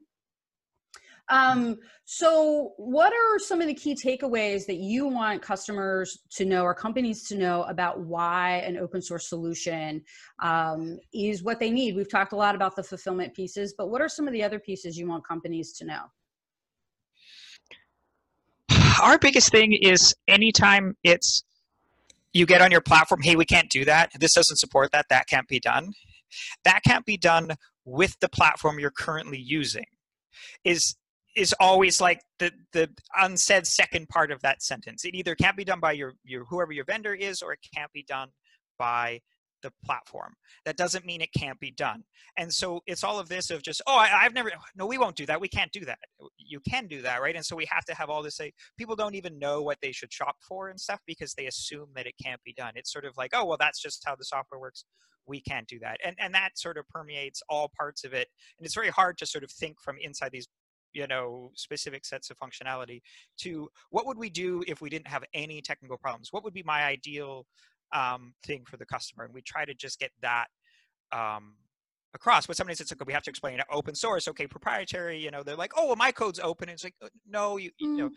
um, 1.30 1.78
so, 2.06 2.74
what 2.78 3.13
are 3.13 3.39
some 3.39 3.62
of 3.62 3.68
the 3.68 3.74
key 3.74 3.96
takeaways 3.96 4.65
that 4.65 4.78
you 4.78 5.08
want 5.08 5.42
customers 5.42 6.18
to 6.32 6.46
know 6.46 6.63
or 6.63 6.74
companies 6.74 7.28
to 7.28 7.38
know 7.38 7.63
about 7.63 8.00
why 8.02 8.63
an 8.65 8.78
open 8.78 9.02
source 9.02 9.30
solution 9.30 10.02
um, 10.42 10.98
is 11.13 11.44
what 11.44 11.60
they 11.60 11.70
need? 11.70 11.96
We've 11.96 12.10
talked 12.10 12.34
a 12.34 12.38
lot 12.38 12.56
about 12.56 12.76
the 12.76 12.84
fulfillment 12.84 13.36
pieces, 13.36 13.76
but 13.78 13.89
what 13.89 14.02
are 14.02 14.10
some 14.10 14.28
of 14.28 14.34
the 14.34 14.44
other 14.44 14.60
pieces 14.60 14.98
you 14.98 15.08
want 15.08 15.28
companies 15.28 15.74
to 15.74 15.86
know? 15.86 16.02
our 19.02 19.18
biggest 19.18 19.52
thing 19.52 19.74
is 19.74 20.13
anytime 20.28 20.96
it's 21.04 21.44
you 22.34 22.46
get 22.46 22.62
on 22.62 22.70
your 22.70 22.82
platform, 22.82 23.22
hey, 23.24 23.36
we 23.36 23.46
can't 23.46 23.70
do 23.70 23.86
that. 23.86 24.12
This 24.20 24.34
doesn't 24.34 24.58
support 24.58 24.92
that. 24.92 25.08
That 25.10 25.28
can't 25.28 25.48
be 25.48 25.60
done. 25.60 25.94
That 26.63 26.82
can't 26.86 27.06
be 27.06 27.18
done 27.18 27.56
with 27.86 28.20
the 28.20 28.30
platform 28.30 28.80
you're 28.80 28.92
currently 28.92 29.39
using. 29.39 29.86
Is 30.63 30.96
is 31.39 31.56
always 31.60 32.02
like 32.02 32.21
the 32.38 32.52
the 32.73 32.89
unsaid 33.17 33.65
second 33.65 34.10
part 34.10 34.32
of 34.32 34.41
that 34.41 34.62
sentence. 34.62 35.06
It 35.06 35.15
either 35.15 35.36
can't 35.36 35.58
be 35.58 35.63
done 35.63 35.80
by 35.80 35.93
your 35.93 36.13
your 36.23 36.45
whoever 36.45 36.71
your 36.71 36.86
vendor 36.86 37.13
is, 37.13 37.41
or 37.41 37.54
it 37.54 37.60
can't 37.73 37.91
be 37.93 38.04
done 38.04 38.30
by 38.78 39.21
the 39.62 39.71
platform. 39.86 40.34
That 40.65 40.78
doesn't 40.78 41.06
mean 41.06 41.21
it 41.21 41.34
can't 41.36 41.60
be 41.60 41.71
done. 41.71 42.04
And 42.38 42.54
so 42.54 42.82
it's 42.86 43.04
all 43.04 43.19
of 43.19 43.30
this 43.30 43.49
of 43.49 43.62
just, 43.62 43.82
oh, 43.88 43.95
I, 43.95 44.08
have 44.08 44.34
never, 44.34 44.52
no, 44.75 44.86
we 44.86 44.97
won't 44.97 45.15
do 45.15 45.25
that. 45.25 45.41
We 45.41 45.49
can't 45.49 45.71
do 45.71 45.86
that. 45.86 45.99
You 46.38 46.60
can 46.62 46.88
do 46.88 47.02
that, 47.02 47.21
right? 47.21 47.36
And 47.36 47.45
so 47.45 47.56
we 47.56 47.67
have 47.69 47.86
to 47.86 47.93
have 47.93 48.10
all 48.10 48.23
this 48.23 48.38
say, 48.38 48.54
people 48.78 48.95
don't 48.95 49.15
even 49.15 49.39
know 49.39 49.62
what 49.62 49.78
they 49.82 49.91
should 49.91 50.13
shop 50.13 50.38
for 50.41 50.69
and 50.69 50.80
stuff 50.80 51.02
because 51.06 51.34
they 51.34 51.47
assume 51.47 51.89
that 51.95 52.08
it 52.08 52.15
can't 52.23 52.41
be 52.43 52.54
done. 52.54 52.73
It's 52.75 52.91
sort 52.91 53.06
of 53.06 53.17
like, 53.17 53.32
oh, 53.34 53.45
well, 53.45 53.58
that's 53.60 53.82
just 53.82 54.04
how 54.06 54.15
the 54.15 54.23
software 54.23 54.60
works. 54.60 54.86
We 55.28 55.41
can't 55.41 55.67
do 55.67 55.80
that. 55.80 55.99
And, 56.06 56.15
and 56.19 56.34
that 56.34 56.58
sort 56.58 56.78
of 56.78 56.88
permeates 56.88 57.41
all 57.49 57.69
parts 57.78 58.04
of 58.04 58.13
it. 58.13 58.30
And 58.58 58.65
it's 58.65 58.75
very 58.75 58.89
hard 58.89 59.17
to 59.19 59.25
sort 59.25 59.43
of 59.43 59.52
think 59.52 59.82
from 59.82 59.97
inside 60.02 60.32
these 60.32 60.47
you 60.93 61.08
know 61.08 61.52
specific 61.56 62.06
sets 62.06 62.30
of 62.30 62.38
functionality 62.38 63.02
to 63.38 63.69
what 63.89 64.06
would 64.06 64.17
we 64.17 64.30
do 64.30 64.63
if 64.67 64.82
we 64.82 64.89
didn't 64.89 65.08
have 65.08 65.23
any 65.34 65.62
technical 65.62 65.97
problems 65.97 66.30
what 66.32 66.43
would 66.43 66.54
be 66.54 66.63
my 66.63 66.84
ideal 66.84 67.45
um, 67.93 68.34
thing 68.45 68.63
for 68.65 68.78
the 68.78 68.86
customer. 68.86 69.25
And 69.25 69.34
we 69.34 69.41
try 69.41 69.65
to 69.65 69.73
just 69.73 69.99
get 69.99 70.12
that 70.21 70.47
um, 71.12 71.56
across. 72.13 72.45
But 72.45 72.58
sometimes 72.58 72.82
it's 72.82 72.91
like 72.91 73.06
we 73.06 73.13
have 73.13 73.23
to 73.23 73.30
explain 73.30 73.60
open 73.71 73.95
source, 73.95 74.28
okay, 74.28 74.47
proprietary. 74.47 75.19
You 75.19 75.32
know, 75.32 75.43
they're 75.43 75.56
like, 75.56 75.73
oh, 75.75 75.88
well, 75.88 75.95
my 75.95 76.12
code's 76.12 76.39
open. 76.39 76.69
It's 76.69 76.84
like, 76.84 76.95
uh, 77.04 77.10
no, 77.28 77.58
you, 77.58 77.71
you 77.80 77.97
know, 77.97 78.10
mm. 78.10 78.13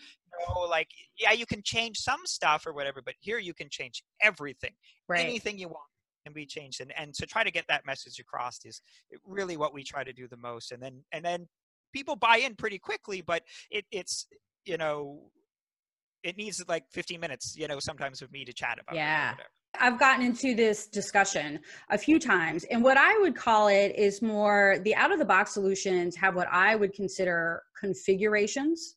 no, 0.48 0.60
like, 0.62 0.88
yeah, 1.18 1.32
you 1.32 1.46
can 1.46 1.62
change 1.62 1.98
some 1.98 2.20
stuff 2.24 2.66
or 2.66 2.72
whatever, 2.72 3.02
but 3.04 3.14
here 3.20 3.38
you 3.38 3.54
can 3.54 3.68
change 3.70 4.02
everything. 4.20 4.72
Right. 5.08 5.20
Anything 5.20 5.58
you 5.58 5.68
want 5.68 5.84
can 6.24 6.32
be 6.32 6.46
changed. 6.46 6.80
And 6.80 6.92
and 6.96 7.12
to 7.14 7.26
try 7.26 7.42
to 7.42 7.50
get 7.50 7.64
that 7.68 7.84
message 7.86 8.18
across 8.20 8.64
is 8.64 8.80
really 9.26 9.56
what 9.56 9.74
we 9.74 9.82
try 9.82 10.04
to 10.04 10.12
do 10.12 10.28
the 10.28 10.36
most. 10.36 10.72
And 10.72 10.82
then 10.82 11.02
and 11.12 11.24
then 11.24 11.48
people 11.92 12.16
buy 12.16 12.38
in 12.38 12.54
pretty 12.54 12.78
quickly, 12.78 13.20
but 13.20 13.42
it, 13.70 13.84
it's 13.90 14.26
you 14.64 14.76
know 14.76 15.30
it 16.22 16.36
needs 16.36 16.62
like 16.68 16.84
15 16.90 17.20
minutes, 17.20 17.54
you 17.56 17.66
know, 17.66 17.78
sometimes 17.80 18.22
with 18.22 18.32
me 18.32 18.44
to 18.44 18.52
chat 18.52 18.78
about. 18.80 18.94
Yeah. 18.94 19.34
I've 19.80 19.98
gotten 19.98 20.24
into 20.24 20.54
this 20.54 20.86
discussion 20.86 21.58
a 21.90 21.96
few 21.96 22.18
times, 22.18 22.64
and 22.64 22.84
what 22.84 22.98
I 22.98 23.18
would 23.20 23.34
call 23.34 23.68
it 23.68 23.94
is 23.96 24.20
more 24.20 24.78
the 24.84 24.94
out 24.94 25.12
of 25.12 25.18
the 25.18 25.24
box 25.24 25.54
solutions 25.54 26.14
have 26.16 26.34
what 26.34 26.46
I 26.52 26.76
would 26.76 26.92
consider 26.92 27.62
configurations. 27.78 28.96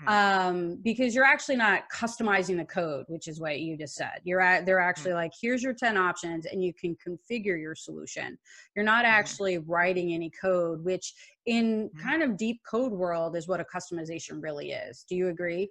Hmm. 0.00 0.08
Um, 0.08 0.78
because 0.82 1.14
you're 1.14 1.24
actually 1.24 1.56
not 1.56 1.84
customizing 1.94 2.56
the 2.56 2.64
code, 2.64 3.04
which 3.08 3.28
is 3.28 3.40
what 3.40 3.60
you 3.60 3.76
just 3.76 3.94
said. 3.94 4.20
You're 4.24 4.40
at, 4.40 4.66
they're 4.66 4.82
hmm. 4.82 4.88
actually 4.88 5.14
like, 5.14 5.32
here's 5.40 5.62
your 5.62 5.74
10 5.74 5.96
options, 5.96 6.46
and 6.46 6.62
you 6.64 6.72
can 6.74 6.96
configure 6.96 7.60
your 7.60 7.74
solution. 7.74 8.38
You're 8.74 8.84
not 8.84 9.04
hmm. 9.04 9.10
actually 9.10 9.58
writing 9.58 10.12
any 10.12 10.30
code, 10.30 10.84
which 10.84 11.14
in 11.46 11.90
kind 12.02 12.22
of 12.22 12.36
deep 12.36 12.60
code 12.68 12.92
world 12.92 13.36
is 13.36 13.48
what 13.48 13.60
a 13.60 13.64
customization 13.64 14.42
really 14.42 14.72
is. 14.72 15.04
Do 15.08 15.16
you 15.16 15.28
agree? 15.28 15.68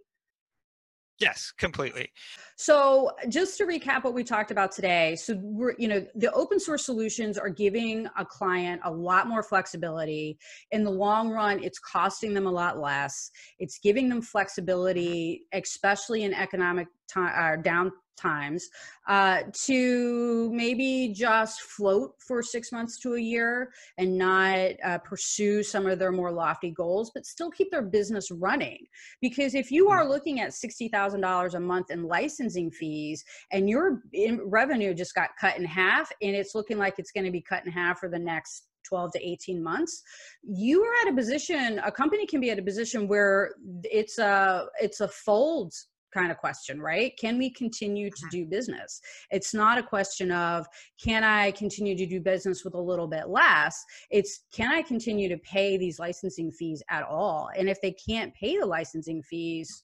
Yes, 1.22 1.54
completely. 1.56 2.12
So, 2.58 3.12
just 3.30 3.58
to 3.60 3.66
recap 3.66 4.04
what 4.04 4.16
we 4.16 4.24
talked 4.24 4.50
about 4.50 4.72
today, 4.72 5.16
so 5.16 5.38
we're, 5.40 5.76
you 5.78 5.88
know, 5.88 6.04
the 6.16 6.32
open 6.32 6.60
source 6.60 6.84
solutions 6.84 7.38
are 7.38 7.50
giving 7.50 8.08
a 8.18 8.26
client 8.26 8.82
a 8.84 8.92
lot 8.92 9.28
more 9.28 9.44
flexibility. 9.44 10.40
In 10.72 10.84
the 10.84 10.90
long 10.90 11.30
run, 11.30 11.64
it's 11.64 11.78
costing 11.78 12.34
them 12.34 12.48
a 12.48 12.52
lot 12.52 12.80
less. 12.80 13.30
It's 13.60 13.78
giving 13.80 14.10
them 14.10 14.22
flexibility, 14.22 15.44
especially 15.54 16.24
in 16.24 16.34
economic 16.34 16.88
time 17.12 17.60
uh, 17.60 17.62
down 17.62 17.92
times 18.22 18.70
uh, 19.08 19.42
to 19.54 20.50
maybe 20.54 21.14
just 21.14 21.62
float 21.62 22.14
for 22.20 22.44
six 22.44 22.72
months 22.72 23.00
to 23.00 23.16
a 23.16 23.20
year 23.20 23.72
and 23.98 24.18
not 24.18 24.72
uh, 24.84 24.98
pursue 25.00 25.64
some 25.64 25.88
of 25.88 26.00
their 26.00 26.12
more 26.12 26.32
lofty 26.32 26.72
goals, 26.72 27.12
but 27.14 27.26
still 27.26 27.50
keep 27.50 27.72
their 27.72 27.82
business 27.82 28.30
running. 28.32 28.86
Because 29.22 29.56
if 29.56 29.72
you 29.72 29.90
are 29.90 30.06
mm. 30.06 30.10
looking 30.10 30.40
at 30.40 30.52
$60,000 30.52 31.54
a 31.54 31.60
month 31.60 31.92
in 31.92 32.04
licensing 32.04 32.72
fees 32.72 33.24
and 33.52 33.70
your 33.70 34.02
revenue 34.46 34.94
just 34.94 35.16
got 35.16 35.30
cut 35.40 35.58
in 35.58 35.66
half 35.66 36.12
and 36.22 36.36
it's 36.36 36.56
looking 36.56 36.78
like 36.78 36.96
it's 36.98 37.12
going 37.12 37.26
to 37.26 37.32
be 37.32 37.42
cut 37.42 37.66
in 37.66 37.72
half 37.72 38.00
for 38.00 38.10
the 38.10 38.20
next 38.20 38.68
12 38.88 39.12
to 39.12 39.30
18 39.30 39.62
months 39.62 40.02
you 40.44 40.84
are 40.84 40.94
at 41.04 41.14
a 41.14 41.16
position 41.16 41.80
a 41.86 41.92
company 41.92 42.26
can 42.26 42.42
be 42.42 42.50
at 42.50 42.58
a 42.58 42.64
position 42.64 43.08
where 43.08 43.52
it's 43.84 44.18
a 44.18 44.66
it's 44.82 45.02
a 45.02 45.08
fold 45.08 45.72
kind 46.12 46.32
of 46.32 46.38
question, 46.38 46.82
right? 46.82 47.14
Can 47.20 47.38
we 47.38 47.50
continue 47.50 48.10
to 48.10 48.26
do 48.30 48.46
business? 48.46 49.02
It's 49.30 49.54
not 49.54 49.78
a 49.78 49.84
question 49.84 50.32
of 50.32 50.66
can 51.04 51.24
I 51.24 51.52
continue 51.52 51.96
to 51.98 52.06
do 52.06 52.20
business 52.20 52.64
with 52.64 52.74
a 52.74 52.82
little 52.82 53.08
bit 53.08 53.30
less? 53.30 53.84
It's 54.10 54.46
can 54.54 54.72
I 54.72 54.82
continue 54.82 55.30
to 55.30 55.38
pay 55.38 55.78
these 55.78 56.00
licensing 56.00 56.52
fees 56.52 56.84
at 56.90 57.04
all? 57.04 57.50
And 57.56 57.70
if 57.70 57.82
they 57.82 57.94
can't 57.94 58.34
pay 58.34 58.58
the 58.58 58.66
licensing 58.66 59.22
fees, 59.24 59.84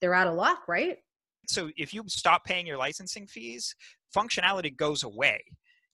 they're 0.00 0.14
out 0.14 0.26
of 0.26 0.34
luck, 0.34 0.68
right? 0.68 0.96
So 1.46 1.70
if 1.76 1.92
you 1.92 2.04
stop 2.08 2.44
paying 2.44 2.66
your 2.66 2.78
licensing 2.78 3.26
fees, 3.26 3.74
functionality 4.16 4.76
goes 4.76 5.02
away. 5.02 5.42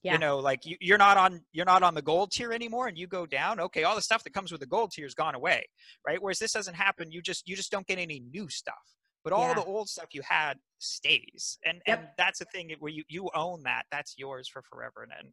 Yeah. 0.03 0.13
you 0.13 0.19
know 0.19 0.39
like 0.39 0.61
you, 0.65 0.95
are 0.95 0.99
not 0.99 1.17
on 1.17 1.41
you're 1.53 1.65
not 1.65 1.83
on 1.83 1.95
the 1.95 2.03
gold 2.03 2.31
tier 2.31 2.53
anymore 2.53 2.87
and 2.87 2.97
you 2.97 3.09
go 3.09 3.27
down 3.27 3.59
okay 3.59 3.83
all 3.83 3.97
the 3.97 4.03
stuff 4.03 4.23
that 4.23 4.33
comes 4.33 4.53
with 4.53 4.61
the 4.61 4.67
gold 4.67 4.93
tier 4.93 5.05
is 5.05 5.15
gone 5.15 5.35
away 5.35 5.67
right 6.07 6.23
whereas 6.23 6.39
this 6.39 6.53
doesn't 6.53 6.75
happen 6.75 7.11
you 7.11 7.21
just 7.21 7.49
you 7.49 7.57
just 7.57 7.73
don't 7.73 7.89
get 7.89 7.99
any 7.99 8.21
new 8.21 8.49
stuff 8.49 8.96
but 9.27 9.33
all 9.33 9.49
yeah. 9.49 9.55
the 9.55 9.65
old 9.65 9.89
stuff 9.89 10.07
you 10.13 10.23
had 10.23 10.57
stays 10.79 11.59
and 11.65 11.81
yep. 11.85 11.99
and 11.99 12.09
that's 12.17 12.39
the 12.39 12.45
thing 12.45 12.73
where 12.79 12.93
you 12.93 13.03
you 13.09 13.29
own 13.35 13.61
that 13.65 13.83
that's 13.91 14.15
yours 14.17 14.49
for 14.49 14.63
forever 14.63 15.03
and, 15.03 15.11
and 15.19 15.29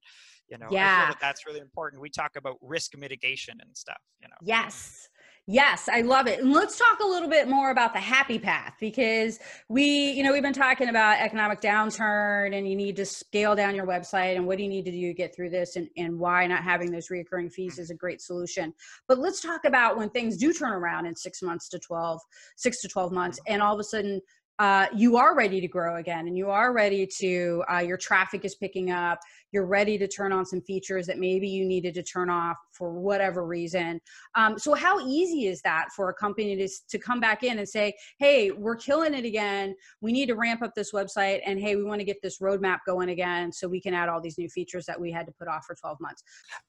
you 0.49 0.57
know 0.57 0.65
yeah 0.71 1.09
that 1.09 1.17
that's 1.21 1.45
really 1.45 1.59
important 1.59 2.01
we 2.01 2.09
talk 2.09 2.31
about 2.35 2.55
risk 2.59 2.97
mitigation 2.97 3.55
and 3.61 3.77
stuff 3.77 4.01
you 4.19 4.27
know 4.27 4.35
yes 4.41 5.09
Yes, 5.45 5.89
I 5.91 6.01
love 6.01 6.27
it. 6.27 6.39
And 6.39 6.53
let's 6.53 6.77
talk 6.77 7.01
a 7.01 7.05
little 7.05 7.27
bit 7.27 7.49
more 7.49 7.71
about 7.71 7.93
the 7.93 7.99
happy 7.99 8.39
path 8.39 8.75
because 8.79 9.39
we, 9.67 10.11
you 10.11 10.23
know, 10.23 10.31
we've 10.31 10.41
been 10.41 10.53
talking 10.53 10.87
about 10.87 11.19
economic 11.19 11.59
downturn 11.59 12.57
and 12.57 12.65
you 12.65 12.77
need 12.77 12.95
to 12.95 13.05
scale 13.05 13.53
down 13.53 13.75
your 13.75 13.85
website 13.85 14.37
and 14.37 14.47
what 14.47 14.55
do 14.55 14.63
you 14.63 14.69
need 14.69 14.85
to 14.85 14.91
do 14.91 15.07
to 15.07 15.13
get 15.13 15.35
through 15.35 15.49
this 15.49 15.75
and, 15.75 15.89
and 15.97 16.17
why 16.17 16.47
not 16.47 16.63
having 16.63 16.91
those 16.91 17.09
reoccurring 17.09 17.51
fees 17.51 17.77
is 17.77 17.89
a 17.89 17.95
great 17.95 18.21
solution. 18.21 18.73
But 19.09 19.19
let's 19.19 19.41
talk 19.41 19.65
about 19.65 19.97
when 19.97 20.09
things 20.11 20.37
do 20.37 20.53
turn 20.53 20.71
around 20.71 21.07
in 21.07 21.15
six 21.15 21.41
months 21.41 21.67
to 21.69 21.79
12, 21.79 22.21
six 22.55 22.79
to 22.81 22.87
12 22.87 23.11
months, 23.11 23.37
mm-hmm. 23.39 23.53
and 23.55 23.61
all 23.61 23.73
of 23.73 23.81
a 23.81 23.83
sudden 23.83 24.21
uh, 24.59 24.87
you 24.95 25.17
are 25.17 25.35
ready 25.35 25.59
to 25.59 25.67
grow 25.67 25.97
again 25.97 26.27
and 26.27 26.37
you 26.37 26.49
are 26.49 26.73
ready 26.73 27.07
to 27.07 27.63
uh, 27.71 27.79
your 27.79 27.97
traffic 27.97 28.45
is 28.45 28.55
picking 28.55 28.91
up 28.91 29.19
you're 29.51 29.65
ready 29.65 29.97
to 29.99 30.07
turn 30.07 30.33
on 30.33 30.45
some 30.45 30.61
features 30.61 31.05
that 31.05 31.19
maybe 31.19 31.47
you 31.47 31.65
needed 31.65 31.93
to 31.93 32.03
turn 32.03 32.29
off 32.29 32.57
for 32.71 32.91
whatever 32.91 33.45
reason. 33.45 34.01
Um, 34.35 34.57
so 34.57 34.73
how 34.73 34.99
easy 35.07 35.45
is 35.45 35.61
that 35.61 35.89
for 35.95 36.09
a 36.09 36.13
company 36.13 36.55
to, 36.55 36.67
to 36.89 36.97
come 36.97 37.19
back 37.19 37.43
in 37.43 37.59
and 37.59 37.69
say 37.69 37.93
hey 38.19 38.51
we're 38.51 38.75
killing 38.75 39.13
it 39.13 39.25
again. 39.25 39.75
We 40.01 40.11
need 40.11 40.27
to 40.27 40.35
ramp 40.35 40.61
up 40.61 40.73
this 40.75 40.91
website 40.91 41.41
and 41.45 41.59
hey 41.59 41.75
we 41.75 41.83
want 41.83 41.99
to 42.01 42.05
get 42.05 42.17
this 42.21 42.39
roadmap 42.39 42.79
going 42.85 43.09
again 43.09 43.51
so 43.51 43.67
we 43.67 43.79
can 43.79 43.93
add 43.93 44.09
all 44.09 44.19
these 44.19 44.37
new 44.37 44.49
features 44.49 44.85
that 44.87 44.99
we 44.99 45.11
had 45.11 45.25
to 45.27 45.31
put 45.31 45.47
off 45.47 45.65
for 45.65 45.75
12 45.75 45.97
months. 46.01 46.23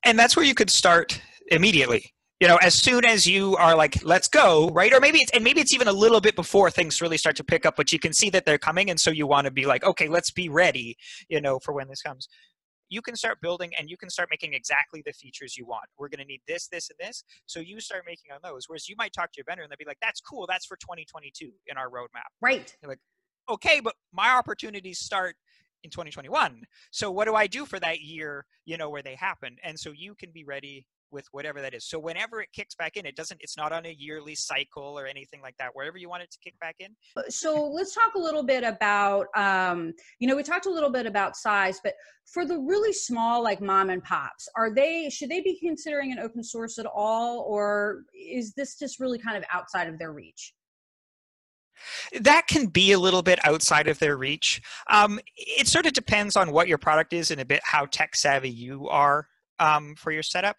And 0.04 0.18
that's 0.18 0.36
where 0.36 0.44
you 0.44 0.54
could 0.54 0.70
start 0.70 1.20
immediately 1.50 2.12
you 2.40 2.48
know 2.48 2.56
as 2.56 2.74
soon 2.74 3.04
as 3.04 3.26
you 3.26 3.56
are 3.56 3.76
like 3.76 4.04
let's 4.04 4.28
go 4.28 4.68
right? 4.70 4.92
Or 4.92 5.00
maybe 5.00 5.18
it's 5.18 5.30
and 5.32 5.44
maybe 5.44 5.60
it's 5.60 5.72
even 5.72 5.88
a 5.88 5.92
little 5.92 6.20
bit 6.20 6.36
before 6.36 6.70
things 6.70 7.00
really 7.00 7.16
start 7.16 7.36
to 7.36 7.44
pick 7.44 7.64
up 7.64 7.76
but 7.76 7.92
you 7.92 7.98
can 7.98 8.12
see 8.12 8.30
that 8.30 8.44
they're 8.44 8.58
coming 8.58 8.90
and 8.90 9.00
so 9.00 9.10
you 9.10 9.26
want 9.26 9.46
to 9.46 9.50
be 9.50 9.66
like 9.66 9.84
okay 9.84 10.08
let's 10.08 10.30
be 10.30 10.48
ready 10.48 10.96
you 11.28 11.40
know 11.40 11.58
for 11.58 11.72
when 11.72 11.88
this 11.88 12.02
comes. 12.02 12.28
You 12.90 13.00
can 13.00 13.16
start 13.16 13.40
building 13.40 13.72
and 13.78 13.88
you 13.88 13.96
can 13.96 14.10
start 14.10 14.28
making 14.30 14.52
exactly 14.52 15.02
the 15.04 15.12
features 15.12 15.56
you 15.56 15.66
want. 15.66 15.86
We're 15.98 16.10
going 16.10 16.20
to 16.20 16.26
need 16.26 16.42
this 16.46 16.68
this 16.68 16.90
and 16.90 16.98
this 17.08 17.24
so 17.46 17.58
you 17.60 17.80
start 17.80 18.04
making 18.06 18.30
on 18.32 18.40
those. 18.42 18.68
Whereas 18.68 18.88
you 18.88 18.94
might 18.96 19.12
talk 19.12 19.32
to 19.32 19.38
your 19.38 19.44
vendor 19.48 19.62
and 19.62 19.70
they'll 19.70 19.78
be 19.78 19.86
like 19.86 19.98
that's 20.02 20.20
cool 20.20 20.46
that's 20.48 20.66
for 20.66 20.76
2022 20.76 21.50
in 21.66 21.76
our 21.76 21.88
roadmap. 21.88 22.30
Right. 22.40 22.74
You're 22.82 22.90
like 22.90 23.00
okay 23.48 23.80
but 23.80 23.94
my 24.12 24.30
opportunities 24.30 24.98
start 24.98 25.36
in 25.84 25.90
2021 25.90 26.62
so 26.90 27.10
what 27.10 27.26
do 27.26 27.34
i 27.34 27.46
do 27.46 27.64
for 27.64 27.78
that 27.78 28.00
year 28.00 28.44
you 28.64 28.76
know 28.76 28.90
where 28.90 29.02
they 29.02 29.14
happen 29.14 29.56
and 29.62 29.78
so 29.78 29.92
you 29.94 30.14
can 30.14 30.30
be 30.32 30.44
ready 30.44 30.86
with 31.14 31.26
whatever 31.30 31.62
that 31.62 31.72
is. 31.72 31.86
So 31.86 31.98
whenever 31.98 32.42
it 32.42 32.48
kicks 32.52 32.74
back 32.74 32.96
in, 32.96 33.06
it 33.06 33.16
doesn't, 33.16 33.40
it's 33.40 33.56
not 33.56 33.72
on 33.72 33.86
a 33.86 33.96
yearly 33.96 34.34
cycle 34.34 34.98
or 34.98 35.06
anything 35.06 35.40
like 35.40 35.56
that, 35.58 35.70
wherever 35.72 35.96
you 35.96 36.10
want 36.10 36.24
it 36.24 36.30
to 36.32 36.38
kick 36.42 36.58
back 36.60 36.76
in. 36.80 36.94
Uh, 37.16 37.22
so 37.28 37.66
let's 37.66 37.94
talk 37.94 38.14
a 38.16 38.18
little 38.18 38.42
bit 38.42 38.64
about, 38.64 39.28
um, 39.36 39.94
you 40.18 40.28
know, 40.28 40.36
we 40.36 40.42
talked 40.42 40.66
a 40.66 40.70
little 40.70 40.90
bit 40.90 41.06
about 41.06 41.36
size, 41.36 41.80
but 41.82 41.94
for 42.26 42.44
the 42.44 42.58
really 42.58 42.92
small, 42.92 43.42
like 43.42 43.62
mom 43.62 43.88
and 43.88 44.02
pops, 44.02 44.48
are 44.56 44.74
they, 44.74 45.08
should 45.08 45.30
they 45.30 45.40
be 45.40 45.58
considering 45.58 46.12
an 46.12 46.18
open 46.18 46.42
source 46.42 46.78
at 46.78 46.86
all? 46.86 47.46
Or 47.48 48.02
is 48.14 48.52
this 48.54 48.78
just 48.78 49.00
really 49.00 49.18
kind 49.18 49.36
of 49.36 49.44
outside 49.50 49.88
of 49.88 49.98
their 49.98 50.12
reach? 50.12 50.52
That 52.20 52.46
can 52.46 52.66
be 52.66 52.92
a 52.92 52.98
little 52.98 53.22
bit 53.22 53.38
outside 53.44 53.88
of 53.88 53.98
their 53.98 54.16
reach. 54.16 54.60
Um, 54.90 55.20
it 55.36 55.68
sort 55.68 55.86
of 55.86 55.92
depends 55.92 56.36
on 56.36 56.52
what 56.52 56.68
your 56.68 56.78
product 56.78 57.12
is 57.12 57.30
and 57.30 57.40
a 57.40 57.44
bit 57.44 57.60
how 57.64 57.86
tech 57.86 58.16
savvy 58.16 58.50
you 58.50 58.88
are 58.88 59.28
um, 59.58 59.94
for 59.96 60.10
your 60.10 60.22
setup. 60.22 60.56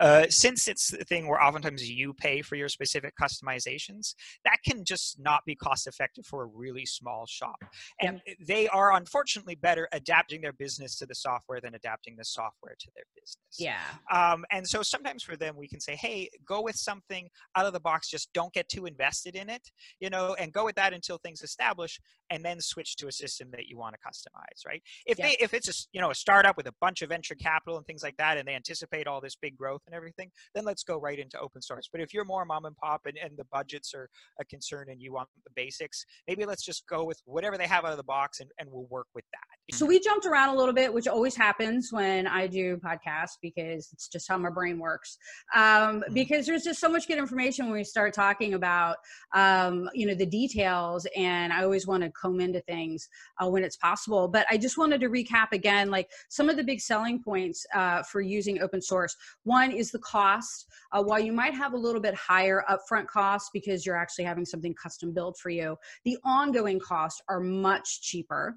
Uh, 0.00 0.26
since 0.28 0.68
it's 0.68 0.90
the 0.90 1.04
thing 1.04 1.28
where 1.28 1.42
oftentimes 1.42 1.88
you 1.88 2.12
pay 2.12 2.42
for 2.42 2.56
your 2.56 2.68
specific 2.68 3.14
customizations, 3.20 4.14
that 4.44 4.58
can 4.64 4.84
just 4.84 5.18
not 5.18 5.44
be 5.46 5.54
cost 5.54 5.86
effective 5.86 6.26
for 6.26 6.44
a 6.44 6.46
really 6.46 6.84
small 6.84 7.26
shop. 7.26 7.56
And 8.00 8.20
yep. 8.26 8.36
they 8.46 8.68
are 8.68 8.94
unfortunately 8.94 9.54
better 9.54 9.88
adapting 9.92 10.40
their 10.40 10.52
business 10.52 10.96
to 10.98 11.06
the 11.06 11.14
software 11.14 11.60
than 11.60 11.74
adapting 11.74 12.16
the 12.16 12.24
software 12.24 12.76
to 12.78 12.90
their 12.94 13.04
business. 13.14 13.56
Yeah. 13.58 13.80
Um, 14.12 14.44
and 14.50 14.66
so 14.66 14.82
sometimes 14.82 15.22
for 15.22 15.36
them, 15.36 15.56
we 15.56 15.68
can 15.68 15.80
say, 15.80 15.96
hey, 15.96 16.28
go 16.46 16.60
with 16.62 16.76
something 16.76 17.28
out 17.56 17.66
of 17.66 17.72
the 17.72 17.80
box, 17.80 18.08
just 18.08 18.32
don't 18.32 18.52
get 18.52 18.68
too 18.68 18.86
invested 18.86 19.34
in 19.34 19.48
it, 19.48 19.70
you 20.00 20.10
know, 20.10 20.34
and 20.38 20.52
go 20.52 20.64
with 20.64 20.76
that 20.76 20.92
until 20.92 21.18
things 21.18 21.42
establish 21.42 22.00
and 22.30 22.44
then 22.44 22.60
switch 22.60 22.96
to 22.96 23.08
a 23.08 23.12
system 23.12 23.48
that 23.52 23.66
you 23.66 23.78
want 23.78 23.94
to 23.94 24.00
customize, 24.00 24.66
right? 24.66 24.82
If 25.06 25.18
yep. 25.18 25.28
they 25.28 25.44
if 25.44 25.54
it's 25.54 25.68
a 25.68 25.86
you 25.92 26.00
know 26.00 26.10
a 26.10 26.14
startup 26.14 26.56
with 26.56 26.66
a 26.66 26.74
bunch 26.80 27.02
of 27.02 27.10
venture 27.10 27.34
capital 27.34 27.76
and 27.76 27.86
things 27.86 28.02
like 28.02 28.16
that, 28.16 28.36
and 28.36 28.46
they 28.46 28.54
anticipate 28.54 29.06
all 29.06 29.20
this 29.20 29.36
big 29.36 29.56
growth 29.56 29.82
and 29.86 29.94
everything, 29.94 30.30
then 30.54 30.64
let's 30.64 30.82
go 30.82 30.98
right 30.98 31.18
into 31.18 31.38
open 31.38 31.62
source. 31.62 31.88
But 31.90 32.00
if 32.00 32.12
you're 32.12 32.24
more 32.24 32.44
mom 32.44 32.64
and 32.64 32.76
pop 32.76 33.02
and, 33.06 33.16
and 33.16 33.36
the 33.36 33.46
budgets 33.52 33.94
are 33.94 34.08
a 34.40 34.44
concern 34.44 34.88
and 34.90 35.00
you 35.00 35.12
want 35.12 35.28
the 35.44 35.50
basics, 35.54 36.04
maybe 36.28 36.44
let's 36.44 36.64
just 36.64 36.86
go 36.86 37.04
with 37.04 37.20
whatever 37.24 37.56
they 37.56 37.66
have 37.66 37.84
out 37.84 37.92
of 37.92 37.96
the 37.96 38.04
box 38.04 38.40
and, 38.40 38.50
and 38.58 38.68
we'll 38.70 38.86
work 38.86 39.08
with 39.14 39.24
that. 39.32 39.55
So 39.72 39.84
we 39.84 39.98
jumped 39.98 40.26
around 40.26 40.50
a 40.50 40.56
little 40.56 40.72
bit, 40.72 40.94
which 40.94 41.08
always 41.08 41.34
happens 41.34 41.88
when 41.90 42.28
I 42.28 42.46
do 42.46 42.76
podcasts 42.76 43.36
because 43.42 43.88
it's 43.92 44.06
just 44.06 44.28
how 44.28 44.38
my 44.38 44.48
brain 44.48 44.78
works. 44.78 45.18
Um, 45.54 45.62
mm-hmm. 45.62 46.14
because 46.14 46.46
there's 46.46 46.62
just 46.62 46.80
so 46.80 46.88
much 46.88 47.08
good 47.08 47.18
information 47.18 47.66
when 47.66 47.74
we 47.74 47.82
start 47.82 48.14
talking 48.14 48.54
about 48.54 48.96
um, 49.34 49.90
you 49.92 50.06
know 50.06 50.14
the 50.14 50.26
details, 50.26 51.06
and 51.16 51.52
I 51.52 51.64
always 51.64 51.84
want 51.84 52.04
to 52.04 52.10
comb 52.10 52.40
into 52.40 52.60
things 52.60 53.08
uh, 53.42 53.48
when 53.48 53.64
it's 53.64 53.76
possible. 53.76 54.28
But 54.28 54.46
I 54.50 54.56
just 54.56 54.78
wanted 54.78 55.00
to 55.00 55.08
recap 55.08 55.48
again, 55.50 55.90
like 55.90 56.08
some 56.28 56.48
of 56.48 56.56
the 56.56 56.64
big 56.64 56.80
selling 56.80 57.20
points 57.20 57.66
uh, 57.74 58.04
for 58.04 58.20
using 58.20 58.62
open 58.62 58.80
source. 58.80 59.16
One 59.42 59.72
is 59.72 59.90
the 59.90 59.98
cost. 59.98 60.66
Uh, 60.92 61.02
while 61.02 61.18
you 61.18 61.32
might 61.32 61.54
have 61.54 61.72
a 61.72 61.76
little 61.76 62.00
bit 62.00 62.14
higher 62.14 62.64
upfront 62.70 63.08
costs 63.08 63.50
because 63.52 63.84
you're 63.84 63.96
actually 63.96 64.24
having 64.24 64.44
something 64.44 64.74
custom 64.80 65.12
built 65.12 65.36
for 65.38 65.50
you, 65.50 65.76
the 66.04 66.18
ongoing 66.24 66.78
costs 66.78 67.20
are 67.28 67.40
much 67.40 68.02
cheaper. 68.02 68.56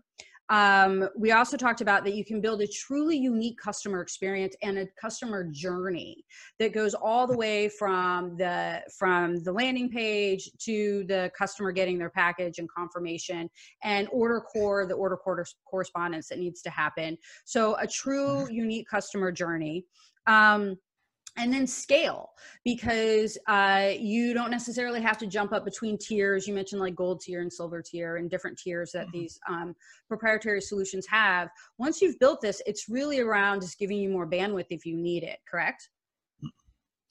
Um, 0.50 1.08
we 1.16 1.32
also 1.32 1.58
talked 1.58 1.82
about 1.82 2.04
that 2.06 2.16
you 2.16 2.26
can 2.26 2.42
build 2.42 2.62
a 2.62 2.68
truly 2.68 3.16
unique 3.18 3.60
customer 3.60 4.02
experience 4.02 4.56
and 4.64 4.80
a 4.80 4.88
customer 5.00 5.44
journey 5.52 6.26
that 6.58 6.74
goes 6.74 6.96
all 6.96 7.28
the 7.28 7.38
way 7.38 7.70
from 7.70 8.36
the 8.38 8.82
from 8.98 9.44
the 9.44 9.52
landing 9.52 9.90
page 9.90 10.50
to 10.60 11.04
the 11.08 11.32
customer 11.38 11.72
getting 11.72 12.00
their 12.00 12.10
package 12.10 12.58
and 12.58 12.68
confirmation 12.70 13.50
and 13.84 14.08
order 14.12 14.42
core 14.42 14.88
the 14.88 14.94
order 14.94 15.18
core 15.18 15.46
correspondence 15.70 16.30
that 16.30 16.40
needs 16.40 16.62
to 16.64 16.70
happen 16.70 17.18
so 17.46 17.76
a 17.76 17.86
true 17.86 18.28
mm-hmm. 18.28 18.54
unique 18.54 18.88
customer 18.90 19.32
journey 19.32 19.86
um, 20.28 20.76
and 21.38 21.54
then 21.54 21.68
scale 21.68 22.32
because 22.64 23.38
uh, 23.48 23.92
you 23.98 24.34
don't 24.34 24.52
necessarily 24.52 25.02
have 25.02 25.18
to 25.18 25.28
jump 25.28 25.54
up 25.54 25.66
between 25.66 25.98
tiers. 25.98 26.48
You 26.48 26.54
mentioned 26.54 26.82
like 26.82 26.96
gold 26.96 27.22
tier 27.22 27.42
and 27.42 27.52
silver 27.52 27.82
tier 27.82 28.18
and 28.18 28.30
different 28.30 28.58
tiers 28.58 28.92
that 28.94 29.08
mm-hmm. 29.08 29.20
these 29.20 29.40
um, 29.48 29.76
proprietary 30.08 30.62
solutions 30.62 31.06
have. 31.08 31.50
Once 31.78 32.02
you've 32.02 32.20
built 32.20 32.42
this 32.42 32.62
it's 32.66 32.90
really 32.90 33.20
around 33.20 33.62
just 33.62 33.80
giving 33.80 33.98
you 33.98 34.10
more 34.10 34.30
bandwidth 34.30 34.68
if 34.70 34.86
you 34.86 34.96
need 34.96 35.24
it 35.24 35.40
correct 35.50 35.90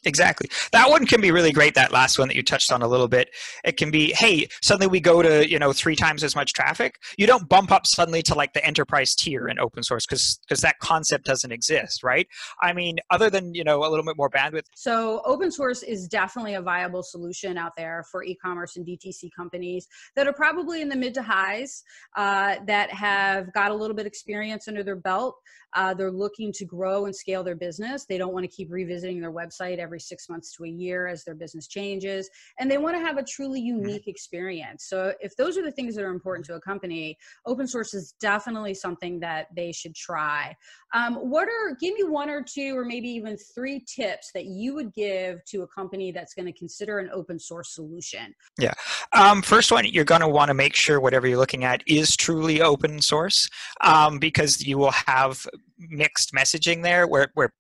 Exactly. 0.04 0.48
That 0.72 0.88
one 0.90 1.06
can 1.06 1.20
be 1.20 1.32
really 1.32 1.50
great. 1.50 1.74
That 1.74 1.90
last 1.90 2.18
one 2.18 2.28
that 2.28 2.37
you 2.37 2.42
touched 2.42 2.70
on 2.70 2.82
a 2.82 2.88
little 2.88 3.08
bit. 3.08 3.30
It 3.64 3.76
can 3.76 3.90
be, 3.90 4.12
hey, 4.12 4.48
suddenly 4.62 4.87
we 4.87 5.00
go 5.00 5.22
to 5.22 5.48
you 5.48 5.58
know 5.58 5.72
three 5.72 5.96
times 5.96 6.22
as 6.22 6.37
much 6.37 6.52
traffic. 6.52 6.96
You 7.16 7.26
don't 7.26 7.48
bump 7.48 7.72
up 7.72 7.87
suddenly 7.87 8.22
to 8.22 8.34
like 8.34 8.52
the 8.52 8.64
enterprise 8.64 9.14
tier 9.16 9.48
in 9.48 9.58
open 9.58 9.82
source 9.82 10.06
because 10.06 10.38
because 10.46 10.61
that 10.61 10.78
concept 10.78 11.24
doesn't 11.24 11.50
exist, 11.50 12.04
right? 12.04 12.28
I 12.62 12.72
mean, 12.72 12.98
other 13.11 13.28
than 13.28 13.54
you 13.54 13.64
know 13.64 13.84
a 13.84 13.88
little 13.88 14.04
bit 14.04 14.16
more 14.16 14.30
bandwidth. 14.30 14.66
So 14.74 15.20
open 15.24 15.50
source 15.50 15.82
is 15.82 16.06
definitely 16.06 16.54
a 16.54 16.62
viable 16.62 17.02
solution 17.02 17.58
out 17.58 17.72
there 17.76 18.04
for 18.11 18.22
e-commerce 18.22 18.76
and 18.76 18.87
DTC 18.87 19.30
companies 19.37 19.88
that 20.14 20.28
are 20.28 20.32
probably 20.32 20.80
in 20.80 20.88
the 20.88 20.96
mid 20.96 21.12
to 21.14 21.22
highs 21.22 21.82
uh, 22.16 22.56
that 22.66 22.90
have 22.92 23.52
got 23.52 23.72
a 23.72 23.74
little 23.74 23.96
bit 23.96 24.06
experience 24.06 24.68
under 24.68 24.84
their 24.84 24.96
belt. 24.96 25.37
Uh, 25.74 25.92
they're 25.92 26.11
looking 26.11 26.52
to 26.52 26.64
grow 26.64 27.04
and 27.04 27.14
scale 27.14 27.42
their 27.42 27.56
business. 27.56 28.06
They 28.06 28.16
don't 28.16 28.32
want 28.32 28.44
to 28.44 28.48
keep 28.48 28.70
revisiting 28.70 29.20
their 29.20 29.32
website 29.32 29.78
every 29.78 29.88
six 29.96 30.29
months 30.29 30.53
to 30.57 30.64
a 30.64 30.68
year 30.68 31.07
as 31.07 31.24
their 31.24 31.35
business 31.35 31.68
changes. 31.68 32.29
And 32.59 32.68
they 32.68 32.77
want 32.79 32.96
to 32.96 33.01
have 33.01 33.16
a 33.16 33.22
truly 33.22 33.61
mm-hmm. 33.61 33.87
unique 33.87 34.09
experience. 34.09 34.85
So 34.88 35.14
if 35.20 35.37
those 35.37 35.57
are 35.57 35.62
the 35.62 35.72
things 35.72 35.94
that 35.94 36.05
are 36.05 36.11
important 36.11 36.44
to 36.46 36.55
a 36.57 36.61
company, 36.61 37.16
open 37.46 37.66
source 37.66 37.94
is 37.94 38.14
definitely 38.20 38.74
something 38.74 39.20
that 39.20 39.46
they 39.55 39.72
should 39.72 39.94
try. 39.94 40.57
Um, 40.94 41.16
what 41.16 41.48
are, 41.48 41.77
give 41.81 41.94
me 41.94 42.05
one 42.05 42.31
or 42.31 42.42
two 42.42 42.77
or 42.77 42.85
maybe 42.85 43.09
even 43.09 43.37
three 43.37 43.85
tips 43.87 44.31
that 44.35 44.46
you 44.46 44.74
would 44.74 44.92
give 44.94 45.44
to 45.46 45.62
a 45.62 45.66
company 45.68 46.12
that's 46.12 46.35
going 46.35 46.46
to 46.46 46.53
consider 46.53 46.98
an 46.98 47.11
open 47.12 47.38
source 47.38 47.74
solution? 47.74 48.35
Yeah. 48.59 48.74
Um, 49.12 49.42
first 49.42 49.70
one, 49.70 49.85
you're 49.87 50.05
going 50.05 50.20
to 50.22 50.29
want 50.29 50.48
to 50.48 50.55
make 50.55 50.74
sure 50.74 51.01
whatever 51.01 51.27
you're 51.27 51.38
looking 51.38 51.64
at 51.64 51.83
is 51.87 52.16
truly 52.16 52.61
open 52.61 53.01
source 53.01 53.48
um, 53.83 54.18
because 54.18 54.66
you 54.66 54.79
will 54.79 54.92
have 55.07 55.46
mixed 55.79 56.33
messaging 56.33 56.83
there 56.83 57.07
where, 57.07 57.31
where 57.35 57.53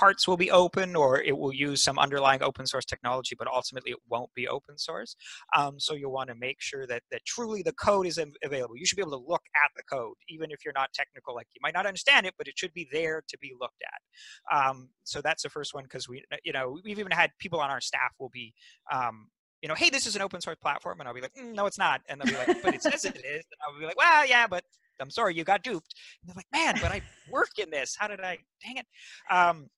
parts 0.00 0.26
will 0.26 0.38
be 0.38 0.50
open 0.50 0.96
or 0.96 1.20
it 1.20 1.36
will 1.36 1.52
use 1.52 1.82
some 1.82 1.98
underlying 1.98 2.42
open 2.42 2.66
source 2.66 2.86
technology, 2.86 3.36
but 3.38 3.46
ultimately 3.46 3.90
it 3.90 3.98
won't 4.08 4.32
be 4.34 4.48
open 4.48 4.78
source. 4.78 5.14
Um, 5.54 5.78
so 5.78 5.92
you'll 5.92 6.10
want 6.10 6.30
to 6.30 6.34
make 6.34 6.56
sure 6.60 6.86
that, 6.86 7.02
that 7.10 7.26
truly 7.26 7.62
the 7.62 7.74
code 7.74 8.06
is 8.06 8.18
available. 8.42 8.78
You 8.78 8.86
should 8.86 8.96
be 8.96 9.02
able 9.02 9.20
to 9.20 9.26
look 9.28 9.42
at 9.62 9.70
the 9.76 9.82
code, 9.82 10.14
even 10.30 10.50
if 10.50 10.64
you're 10.64 10.72
not 10.74 10.94
technical. 10.94 11.34
Like 11.34 11.48
you 11.52 11.60
might 11.62 11.74
not 11.74 11.84
understand 11.84 12.24
it, 12.24 12.32
but 12.38 12.48
it 12.48 12.58
should 12.58 12.72
be 12.72 12.88
there 12.90 13.22
to 13.28 13.38
be 13.38 13.52
looked 13.60 13.82
at. 13.92 14.56
Um, 14.56 14.88
so 15.04 15.20
that's 15.20 15.42
the 15.42 15.50
first 15.50 15.74
one 15.74 15.84
because 15.84 16.08
we, 16.08 16.24
you 16.44 16.54
know, 16.54 16.78
we've 16.82 16.98
even 16.98 17.12
had 17.12 17.32
people 17.38 17.60
on 17.60 17.68
our 17.70 17.82
staff 17.82 18.12
will 18.18 18.30
be 18.30 18.54
um, 18.90 19.28
you 19.60 19.68
know, 19.68 19.74
hey, 19.74 19.90
this 19.90 20.06
is 20.06 20.16
an 20.16 20.22
open 20.22 20.40
source 20.40 20.56
platform, 20.62 21.00
and 21.00 21.06
I'll 21.06 21.14
be 21.14 21.20
like, 21.20 21.34
mm, 21.34 21.54
no, 21.54 21.66
it's 21.66 21.76
not, 21.76 22.00
and 22.08 22.18
they'll 22.18 22.32
be 22.32 22.38
like, 22.38 22.62
but 22.62 22.74
it 22.74 22.82
says 22.82 23.04
it 23.04 23.16
is, 23.18 23.44
and 23.44 23.60
I'll 23.62 23.78
be 23.78 23.84
like, 23.84 23.98
well, 23.98 24.26
yeah, 24.26 24.46
but 24.46 24.64
I'm 25.00 25.10
sorry, 25.10 25.34
you 25.34 25.44
got 25.44 25.62
duped. 25.62 25.94
And 26.22 26.28
they're 26.28 26.36
like, 26.36 26.46
man, 26.50 26.78
but 26.80 26.92
I 26.92 27.02
work 27.30 27.58
in 27.58 27.70
this. 27.70 27.94
How 27.98 28.08
did 28.08 28.20
I? 28.20 28.38
Dang 28.64 28.78
it. 28.78 28.86
Um, 29.30 29.68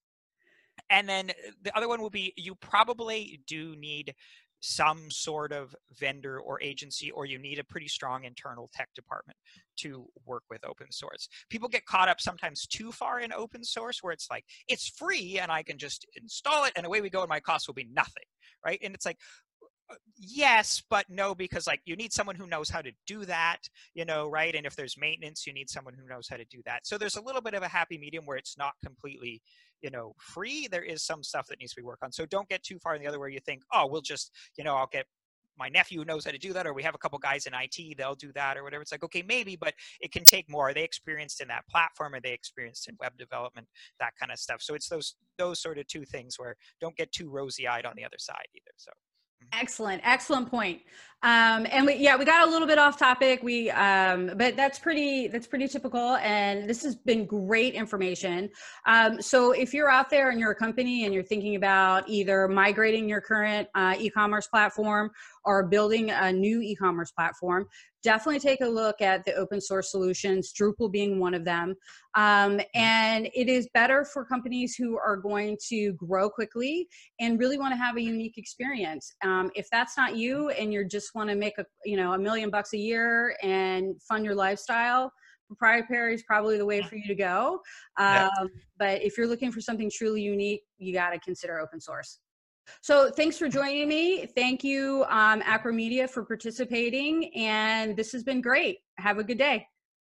and 0.93 1.09
then 1.09 1.31
uh, 1.31 1.51
the 1.63 1.77
other 1.77 1.89
one 1.89 2.01
will 2.01 2.11
be 2.11 2.33
you 2.37 2.55
probably 2.55 3.41
do 3.49 3.75
need 3.75 4.15
some 4.63 5.11
sort 5.11 5.53
of 5.53 5.75
vendor 5.99 6.39
or 6.39 6.63
agency, 6.63 7.11
or 7.11 7.27
you 7.27 7.37
need 7.37 7.59
a 7.59 7.65
pretty 7.65 7.89
strong 7.89 8.23
internal 8.23 8.71
tech 8.73 8.89
department 8.95 9.37
to 9.77 10.07
work 10.25 10.45
with 10.49 10.65
open 10.65 10.87
source. 10.93 11.29
People 11.51 11.69
get 11.69 11.85
caught 11.85 12.09
up 12.09 12.21
sometimes 12.21 12.67
too 12.67 12.93
far 12.93 13.19
in 13.19 13.33
open 13.33 13.65
source 13.65 13.99
where 14.03 14.13
it's 14.13 14.29
like, 14.31 14.45
it's 14.69 14.89
free 14.89 15.41
and 15.41 15.51
I 15.51 15.65
can 15.65 15.79
just 15.79 16.07
install 16.15 16.65
it 16.65 16.73
and 16.77 16.87
away 16.87 17.01
we 17.01 17.11
go 17.11 17.23
and 17.23 17.29
my 17.29 17.41
cost 17.41 17.67
will 17.67 17.75
be 17.75 17.89
nothing, 17.93 18.23
right? 18.65 18.79
And 18.85 18.95
it's 18.95 19.05
like, 19.05 19.19
uh, 19.91 19.97
yes 20.17 20.81
but 20.89 21.05
no 21.11 21.35
because 21.35 21.67
like 21.67 21.81
you 21.85 21.97
need 21.97 22.13
someone 22.13 22.37
who 22.37 22.47
knows 22.47 22.71
how 22.71 22.81
to 22.81 22.93
do 23.05 23.25
that 23.25 23.59
you 23.95 24.05
know 24.05 24.29
right 24.29 24.55
and 24.55 24.65
if 24.65 24.77
there's 24.77 24.97
maintenance 24.97 25.45
you 25.45 25.53
need 25.53 25.69
someone 25.69 25.93
who 25.93 26.07
knows 26.07 26.29
how 26.29 26.37
to 26.37 26.45
do 26.45 26.63
that 26.65 26.87
so 26.87 26.97
there's 26.97 27.17
a 27.17 27.21
little 27.21 27.41
bit 27.43 27.53
of 27.53 27.65
a 27.65 27.69
happy 27.69 27.99
medium 27.99 28.25
where 28.25 28.37
it's 28.37 28.57
not 28.57 28.75
completely 28.85 29.43
you 29.83 29.90
know 29.90 30.14
free 30.18 30.68
there 30.71 30.83
is 30.83 31.03
some 31.03 31.23
stuff 31.23 31.47
that 31.49 31.59
needs 31.59 31.73
to 31.75 31.81
be 31.81 31.85
worked 31.85 32.03
on. 32.03 32.12
So 32.12 32.27
don't 32.27 32.49
get 32.49 32.62
too 32.62 32.79
far 32.79 32.95
in 32.95 33.03
the 33.03 33.09
other 33.09 33.18
where 33.18 33.29
you 33.29 33.40
think 33.40 33.62
oh 33.73 33.87
we'll 33.87 34.01
just 34.01 34.31
you 34.57 34.64
know 34.64 34.75
i'll 34.75 34.88
get 34.90 35.07
my 35.59 35.68
nephew 35.68 36.05
knows 36.05 36.25
how 36.25 36.31
to 36.31 36.38
do 36.38 36.53
that 36.53 36.66
or 36.66 36.73
we 36.73 36.83
have 36.83 36.95
a 36.95 36.99
couple 36.99 37.18
guys 37.18 37.47
in 37.47 37.53
IT 37.55 37.97
they'll 37.99 38.14
do 38.14 38.33
that 38.33 38.57
or 38.57 38.64
whatever. 38.64 38.83
It's 38.83 38.92
like 38.92 39.05
okay 39.05 39.23
maybe 39.23 39.57
but 39.57 39.75
it 40.01 40.12
can 40.12 40.25
take 40.25 40.49
more. 40.51 40.71
Are 40.71 40.75
they 40.75 40.85
experienced 40.85 41.40
in 41.40 41.49
that 41.49 41.66
platform? 41.68 42.14
Are 42.14 42.21
they 42.21 42.33
experienced 42.33 42.88
in 42.88 42.97
web 43.01 43.16
development? 43.18 43.66
That 44.01 44.12
kind 44.18 44.33
of 44.33 44.38
stuff. 44.38 44.62
So 44.62 44.75
it's 44.75 44.88
those 44.88 45.14
those 45.38 45.61
sort 45.61 45.79
of 45.79 45.87
two 45.87 46.05
things 46.05 46.38
where 46.38 46.57
don't 46.81 46.97
get 46.97 47.12
too 47.12 47.31
rosy 47.31 47.66
eyed 47.68 47.87
on 47.87 47.95
the 47.97 48.05
other 48.05 48.18
side 48.18 48.47
either 48.55 48.73
so 48.77 48.92
Excellent, 49.53 50.01
excellent 50.05 50.51
point. 50.51 50.81
Um, 51.25 51.69
and 51.71 51.87
we, 51.87 51.95
yeah, 51.95 52.17
we 52.17 52.25
got 52.25 52.49
a 52.49 52.51
little 52.51 52.67
bit 52.67 52.79
off 52.79 52.99
topic. 52.99 53.45
We, 53.45 53.71
um, 53.71 54.33
but 54.37 54.57
that's 54.57 54.81
pretty, 54.81 55.29
that's 55.29 55.47
pretty 55.47 55.69
typical. 55.69 56.17
And 56.17 56.69
this 56.69 56.83
has 56.83 56.97
been 56.97 57.27
great 57.27 57.75
information. 57.75 58.51
Um, 58.87 59.23
so 59.23 59.53
if 59.53 59.73
you're 59.73 59.89
out 59.89 60.11
there 60.11 60.31
and 60.31 60.41
you're 60.41 60.51
a 60.51 60.57
company 60.57 61.05
and 61.05 61.15
you're 61.15 61.23
thinking 61.23 61.55
about 61.55 62.09
either 62.09 62.49
migrating 62.49 63.09
your 63.09 63.21
current 63.21 63.69
uh, 63.77 63.95
e-commerce 63.99 64.49
platform 64.49 65.13
or 65.45 65.67
building 65.67 66.11
a 66.11 66.33
new 66.33 66.61
e-commerce 66.61 67.11
platform, 67.11 67.67
definitely 68.03 68.41
take 68.41 68.61
a 68.61 68.67
look 68.67 69.01
at 69.01 69.25
the 69.25 69.35
open 69.35 69.61
source 69.61 69.91
solutions, 69.91 70.53
Drupal 70.53 70.91
being 70.91 71.19
one 71.19 71.35
of 71.35 71.45
them. 71.45 71.75
Um, 72.15 72.61
and 72.75 73.29
it 73.35 73.49
is 73.49 73.69
better 73.75 74.05
for 74.05 74.25
companies 74.25 74.75
who 74.75 74.99
are 74.99 75.17
going 75.17 75.57
to 75.69 75.93
grow 75.95 76.29
quickly 76.29 76.89
and 77.21 77.39
really 77.39 77.59
want 77.59 77.73
to 77.73 77.77
have 77.77 77.97
a 77.97 78.03
unique 78.03 78.39
experience. 78.39 79.15
Um, 79.25 79.51
if 79.55 79.69
that's 79.71 79.97
not 79.97 80.17
you 80.17 80.51
and 80.51 80.73
you 80.73 80.85
just 80.87 81.15
want 81.15 81.31
to 81.31 81.37
make 81.37 81.59
a 81.59 81.65
you 81.85 81.97
know 81.97 82.13
a 82.13 82.19
million 82.19 82.51
bucks 82.51 82.73
a 82.75 82.79
year 82.79 83.37
and 83.43 84.01
fund 84.03 84.25
your 84.25 84.35
lifestyle, 84.35 85.13
proprietary 85.47 86.15
is 86.15 86.23
probably 86.23 86.59
the 86.59 86.67
way 86.67 86.83
for 86.83 86.97
you 86.97 87.07
to 87.07 87.15
go. 87.15 87.61
Um, 87.99 88.07
yeah. 88.07 88.29
But 88.79 89.03
if 89.03 89.17
you're 89.17 89.27
looking 89.27 89.53
for 89.53 89.61
something 89.61 89.91
truly 89.93 90.23
unique, 90.23 90.63
you 90.79 90.93
got 90.93 91.11
to 91.11 91.19
consider 91.21 91.61
open 91.61 91.81
source. 91.81 92.19
So 92.81 93.11
thanks 93.11 93.38
for 93.38 93.48
joining 93.48 93.88
me. 93.88 94.27
Thank 94.27 94.64
you, 94.64 95.05
um, 95.09 95.42
Acro 95.44 95.72
Media, 95.72 96.09
for 96.09 96.25
participating. 96.25 97.35
And 97.35 97.96
this 97.96 98.12
has 98.12 98.22
been 98.22 98.40
great. 98.40 98.79
Have 98.98 99.18
a 99.18 99.25
good 99.25 99.38
day. 99.38 99.66